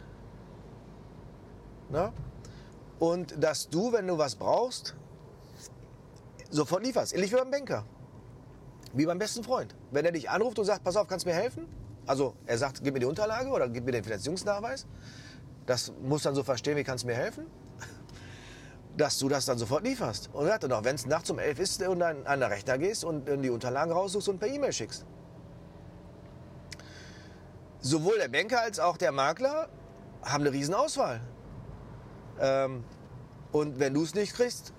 Ne? 1.89 2.13
Und 2.99 3.43
dass 3.43 3.69
du, 3.69 3.91
wenn 3.91 4.07
du 4.07 4.17
was 4.17 4.35
brauchst, 4.35 4.95
sofort 6.49 6.83
lieferst. 6.83 7.13
Ähnlich 7.13 7.31
wie 7.31 7.37
beim 7.37 7.51
Banker. 7.51 7.85
Wie 8.93 9.05
beim 9.05 9.17
besten 9.17 9.43
Freund. 9.43 9.75
Wenn 9.91 10.05
er 10.05 10.11
dich 10.11 10.29
anruft 10.29 10.57
und 10.59 10.65
sagt, 10.65 10.83
pass 10.83 10.95
auf, 10.95 11.07
kannst 11.07 11.25
du 11.25 11.29
mir 11.29 11.35
helfen? 11.35 11.67
Also 12.05 12.35
er 12.45 12.57
sagt, 12.57 12.83
gib 12.83 12.93
mir 12.93 12.99
die 12.99 13.05
Unterlage 13.05 13.49
oder 13.49 13.67
gib 13.67 13.85
mir 13.85 13.91
den 13.91 14.03
Finanzierungsnachweis. 14.03 14.85
Das 15.65 15.91
muss 16.01 16.23
dann 16.23 16.35
so 16.35 16.43
verstehen, 16.43 16.77
wie 16.77 16.83
kannst 16.83 17.03
du 17.03 17.07
mir 17.07 17.15
helfen? 17.15 17.47
Dass 18.97 19.19
du 19.19 19.27
das 19.27 19.45
dann 19.45 19.57
sofort 19.57 19.83
lieferst. 19.83 20.29
Und 20.33 20.47
dann 20.47 20.71
auch, 20.71 20.83
wenn 20.83 20.95
es 20.95 21.05
nachts 21.05 21.29
um 21.29 21.39
elf 21.39 21.59
ist 21.59 21.81
und 21.85 21.99
dann 21.99 22.25
an 22.25 22.39
den 22.39 22.49
Rechner 22.49 22.77
gehst 22.77 23.03
und 23.03 23.25
die 23.43 23.49
Unterlagen 23.49 23.91
raussuchst 23.91 24.29
und 24.29 24.39
per 24.39 24.47
E-Mail 24.47 24.71
schickst. 24.71 25.05
Sowohl 27.81 28.17
der 28.17 28.29
Banker 28.29 28.61
als 28.61 28.79
auch 28.79 28.97
der 28.97 29.11
Makler 29.11 29.69
haben 30.23 30.43
eine 30.43 30.51
riesen 30.51 30.73
Auswahl. 30.73 31.21
Ähm, 32.39 32.83
und 33.51 33.79
wenn 33.79 33.93
du 33.93 34.03
es 34.03 34.15
nicht 34.15 34.33
kriegst, 34.33 34.73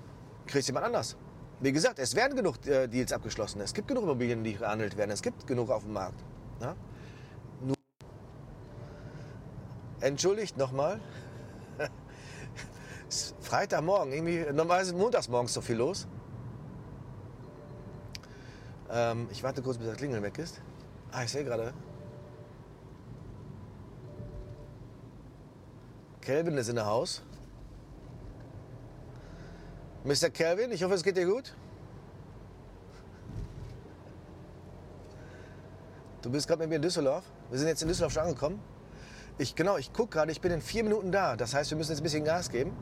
kriegst 0.47 0.69
jemand 0.69 0.87
anders. 0.87 1.17
Wie 1.61 1.73
gesagt, 1.73 1.99
es 1.99 2.15
werden 2.15 2.37
genug 2.37 2.67
äh, 2.67 2.87
Deals 2.87 3.13
abgeschlossen. 3.13 3.61
Es 3.61 3.73
gibt 3.73 3.89
genug 3.89 4.03
Immobilien, 4.05 4.45
die 4.45 4.55
gehandelt 4.55 4.97
werden. 4.97 5.11
Es 5.11 5.23
gibt 5.23 5.47
genug 5.47 5.71
auf 5.71 5.85
dem 5.85 5.95
Markt. 5.95 6.23
Ja? 6.61 6.75
Nur 7.63 7.77
Entschuldigt 10.01 10.59
nochmal. 10.59 11.01
Freitagmorgen, 13.40 14.12
irgendwie, 14.12 14.40
normalerweise 14.53 14.92
ist 14.92 14.99
montags 14.99 15.29
morgens 15.29 15.55
so 15.55 15.61
viel 15.61 15.77
los. 15.77 16.07
Ähm, 18.90 19.29
ich 19.31 19.42
warte 19.42 19.62
kurz, 19.62 19.79
bis 19.79 19.87
das 19.87 19.97
Klingeln 19.97 20.23
weg 20.23 20.38
ist. 20.38 20.61
Ah, 21.12 21.23
ich 21.23 21.31
sehe 21.31 21.45
gerade. 21.45 21.73
Kelvin 26.21 26.59
ist 26.59 26.69
in 26.69 26.77
der 26.77 26.87
Haus. 26.87 27.23
Mr. 30.05 30.31
Kelvin, 30.31 30.73
ich 30.73 30.83
hoffe, 30.83 30.95
es 30.95 31.03
geht 31.03 31.16
dir 31.16 31.27
gut. 31.27 31.55
Du 36.23 36.31
bist 36.31 36.49
gerade 36.49 36.61
mit 36.61 36.71
mir 36.71 36.77
in 36.77 36.83
Düsseldorf. 36.83 37.25
Wir 37.51 37.59
sind 37.59 37.69
jetzt 37.69 37.83
in 37.83 37.88
Düsseldorf 37.88 38.12
schon 38.12 38.23
angekommen. 38.25 38.61
Ich, 39.38 39.55
genau, 39.55 39.77
ich 39.77 39.92
gucke 39.92 40.11
gerade, 40.11 40.33
ich 40.33 40.40
bin 40.40 40.51
in 40.51 40.61
vier 40.61 40.83
Minuten 40.83 41.12
da. 41.12 41.37
Das 41.37 41.55
heißt, 41.55 41.71
wir 41.71 41.79
müssen 41.79 41.92
jetzt 41.92 42.01
ein 42.01 42.05
bisschen 42.05 42.25
Gas 42.25 42.51
geben. 42.51 42.73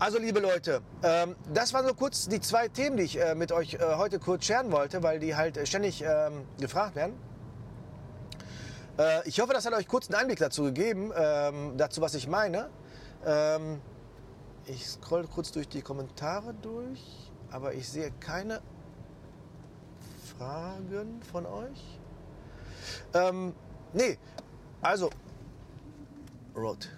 Also, 0.00 0.18
liebe 0.18 0.38
Leute, 0.38 0.80
ähm, 1.02 1.34
das 1.52 1.74
waren 1.74 1.84
so 1.84 1.92
kurz 1.92 2.28
die 2.28 2.40
zwei 2.40 2.68
Themen, 2.68 2.96
die 2.96 3.02
ich 3.02 3.20
äh, 3.20 3.34
mit 3.34 3.50
euch 3.50 3.74
äh, 3.74 3.78
heute 3.96 4.20
kurz 4.20 4.44
scheren 4.44 4.70
wollte, 4.70 5.02
weil 5.02 5.18
die 5.18 5.34
halt 5.34 5.66
ständig 5.66 6.02
ähm, 6.02 6.46
gefragt 6.60 6.94
werden. 6.94 7.14
Äh, 8.96 9.28
ich 9.28 9.40
hoffe, 9.40 9.52
das 9.52 9.66
hat 9.66 9.72
euch 9.72 9.88
kurz 9.88 10.08
einen 10.08 10.20
Einblick 10.20 10.38
dazu 10.38 10.62
gegeben, 10.62 11.12
ähm, 11.16 11.76
dazu, 11.76 12.00
was 12.00 12.14
ich 12.14 12.28
meine. 12.28 12.70
Ähm, 13.26 13.80
ich 14.66 14.86
scroll 14.86 15.26
kurz 15.26 15.50
durch 15.50 15.68
die 15.68 15.82
Kommentare 15.82 16.54
durch, 16.54 17.32
aber 17.50 17.74
ich 17.74 17.88
sehe 17.88 18.12
keine 18.20 18.60
Fragen 20.38 21.20
von 21.32 21.44
euch. 21.44 21.98
Ähm, 23.14 23.52
nee, 23.92 24.16
also, 24.80 25.10
Rot. 26.54 26.88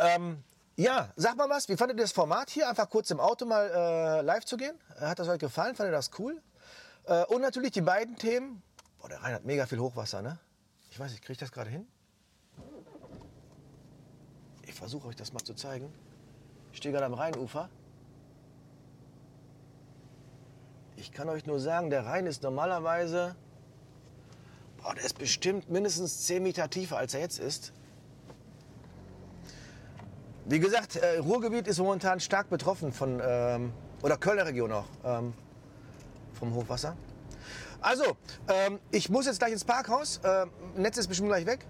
Ähm, 0.00 0.42
ja, 0.76 1.12
sag 1.16 1.36
mal 1.36 1.50
was, 1.50 1.68
wie 1.68 1.76
fandet 1.76 1.98
ihr 1.98 2.04
das 2.04 2.12
Format 2.12 2.48
hier? 2.48 2.68
Einfach 2.68 2.88
kurz 2.88 3.10
im 3.10 3.20
Auto 3.20 3.44
mal 3.44 3.68
äh, 3.68 4.22
live 4.22 4.46
zu 4.46 4.56
gehen. 4.56 4.78
Hat 4.98 5.18
das 5.18 5.28
euch 5.28 5.38
gefallen? 5.38 5.74
Fandet 5.74 5.92
ihr 5.92 5.96
das 5.96 6.10
cool? 6.18 6.40
Äh, 7.04 7.24
und 7.26 7.42
natürlich 7.42 7.72
die 7.72 7.82
beiden 7.82 8.16
Themen. 8.16 8.62
Boah, 8.98 9.08
der 9.08 9.22
Rhein 9.22 9.34
hat 9.34 9.44
mega 9.44 9.66
viel 9.66 9.78
Hochwasser, 9.78 10.22
ne? 10.22 10.38
Ich 10.90 10.98
weiß 10.98 11.10
nicht, 11.10 11.22
kriege 11.22 11.34
ich 11.34 11.38
das 11.38 11.52
gerade 11.52 11.68
hin? 11.68 11.86
Ich 14.62 14.74
versuche 14.74 15.08
euch 15.08 15.16
das 15.16 15.34
mal 15.34 15.44
zu 15.44 15.52
zeigen. 15.52 15.92
Ich 16.72 16.78
stehe 16.78 16.92
gerade 16.92 17.06
am 17.06 17.14
Rheinufer. 17.14 17.68
Ich 20.96 21.12
kann 21.12 21.28
euch 21.28 21.44
nur 21.44 21.60
sagen, 21.60 21.90
der 21.90 22.06
Rhein 22.06 22.26
ist 22.26 22.42
normalerweise, 22.42 23.36
boah, 24.78 24.94
der 24.94 25.04
ist 25.04 25.18
bestimmt 25.18 25.68
mindestens 25.68 26.26
10 26.26 26.42
Meter 26.42 26.70
tiefer, 26.70 26.96
als 26.96 27.12
er 27.12 27.20
jetzt 27.20 27.38
ist. 27.38 27.72
Wie 30.50 30.58
gesagt, 30.58 30.96
äh, 30.96 31.18
Ruhrgebiet 31.18 31.68
ist 31.68 31.78
momentan 31.78 32.18
stark 32.18 32.50
betroffen 32.50 32.92
von, 32.92 33.22
ähm, 33.24 33.72
oder 34.02 34.16
Kölner 34.16 34.46
Region 34.46 34.72
auch, 34.72 34.86
ähm, 35.04 35.32
vom 36.32 36.52
Hochwasser. 36.52 36.96
Also, 37.80 38.16
ähm, 38.48 38.80
ich 38.90 39.08
muss 39.10 39.26
jetzt 39.26 39.38
gleich 39.38 39.52
ins 39.52 39.62
Parkhaus. 39.62 40.20
Ähm, 40.24 40.50
Netz 40.74 40.98
ist 40.98 41.06
bestimmt 41.06 41.28
gleich 41.28 41.46
weg. 41.46 41.60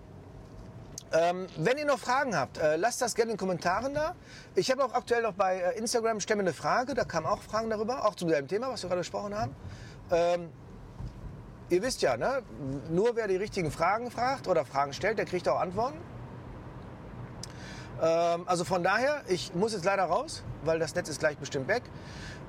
Ähm, 1.12 1.46
wenn 1.58 1.76
ihr 1.76 1.84
noch 1.84 1.98
Fragen 1.98 2.34
habt, 2.34 2.56
äh, 2.56 2.76
lasst 2.76 3.02
das 3.02 3.14
gerne 3.14 3.32
in 3.32 3.36
den 3.36 3.38
Kommentaren 3.38 3.92
da. 3.92 4.14
Ich 4.54 4.70
habe 4.70 4.82
auch 4.82 4.94
aktuell 4.94 5.24
noch 5.24 5.34
bei 5.34 5.58
äh, 5.58 5.76
Instagram 5.78 6.18
Stemme 6.20 6.40
eine 6.40 6.54
Frage, 6.54 6.94
da 6.94 7.04
kamen 7.04 7.26
auch 7.26 7.42
Fragen 7.42 7.68
darüber, 7.68 8.06
auch 8.06 8.14
zum 8.14 8.30
selben 8.30 8.48
Thema, 8.48 8.70
was 8.70 8.82
wir 8.82 8.88
gerade 8.88 9.00
besprochen 9.00 9.36
haben. 9.36 9.54
Ähm, 10.10 10.48
ihr 11.68 11.82
wisst 11.82 12.00
ja, 12.00 12.16
ne? 12.16 12.42
nur 12.88 13.14
wer 13.14 13.28
die 13.28 13.36
richtigen 13.36 13.70
Fragen 13.70 14.10
fragt 14.10 14.48
oder 14.48 14.64
Fragen 14.64 14.94
stellt, 14.94 15.18
der 15.18 15.26
kriegt 15.26 15.46
auch 15.50 15.60
Antworten. 15.60 15.98
Ähm, 18.00 18.44
also 18.46 18.64
von 18.64 18.82
daher, 18.82 19.22
ich 19.28 19.54
muss 19.54 19.72
jetzt 19.72 19.84
leider 19.84 20.04
raus, 20.04 20.42
weil 20.64 20.78
das 20.78 20.94
Netz 20.94 21.08
ist 21.08 21.20
gleich 21.20 21.36
bestimmt 21.36 21.68
weg. 21.68 21.82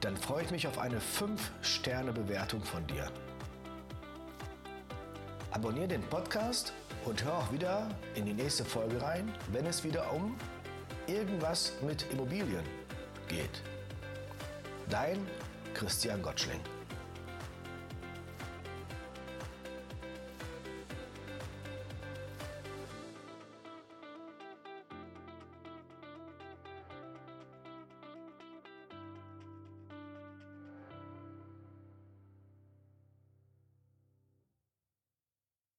dann 0.00 0.16
freue 0.16 0.44
ich 0.44 0.50
mich 0.50 0.66
auf 0.66 0.78
eine 0.78 0.98
5-Sterne-Bewertung 0.98 2.62
von 2.62 2.84
dir. 2.86 3.10
Abonniere 5.52 5.88
den 5.88 6.02
Podcast 6.02 6.72
und 7.04 7.22
hör 7.24 7.38
auch 7.38 7.52
wieder 7.52 7.88
in 8.14 8.26
die 8.26 8.32
nächste 8.32 8.64
Folge 8.64 9.00
rein, 9.00 9.32
wenn 9.52 9.66
es 9.66 9.84
wieder 9.84 10.12
um 10.12 10.36
irgendwas 11.06 11.74
mit 11.82 12.10
Immobilien 12.10 12.64
geht. 13.28 13.62
Dein 14.88 15.26
Christian 15.74 16.22
Gottschling. 16.22 16.60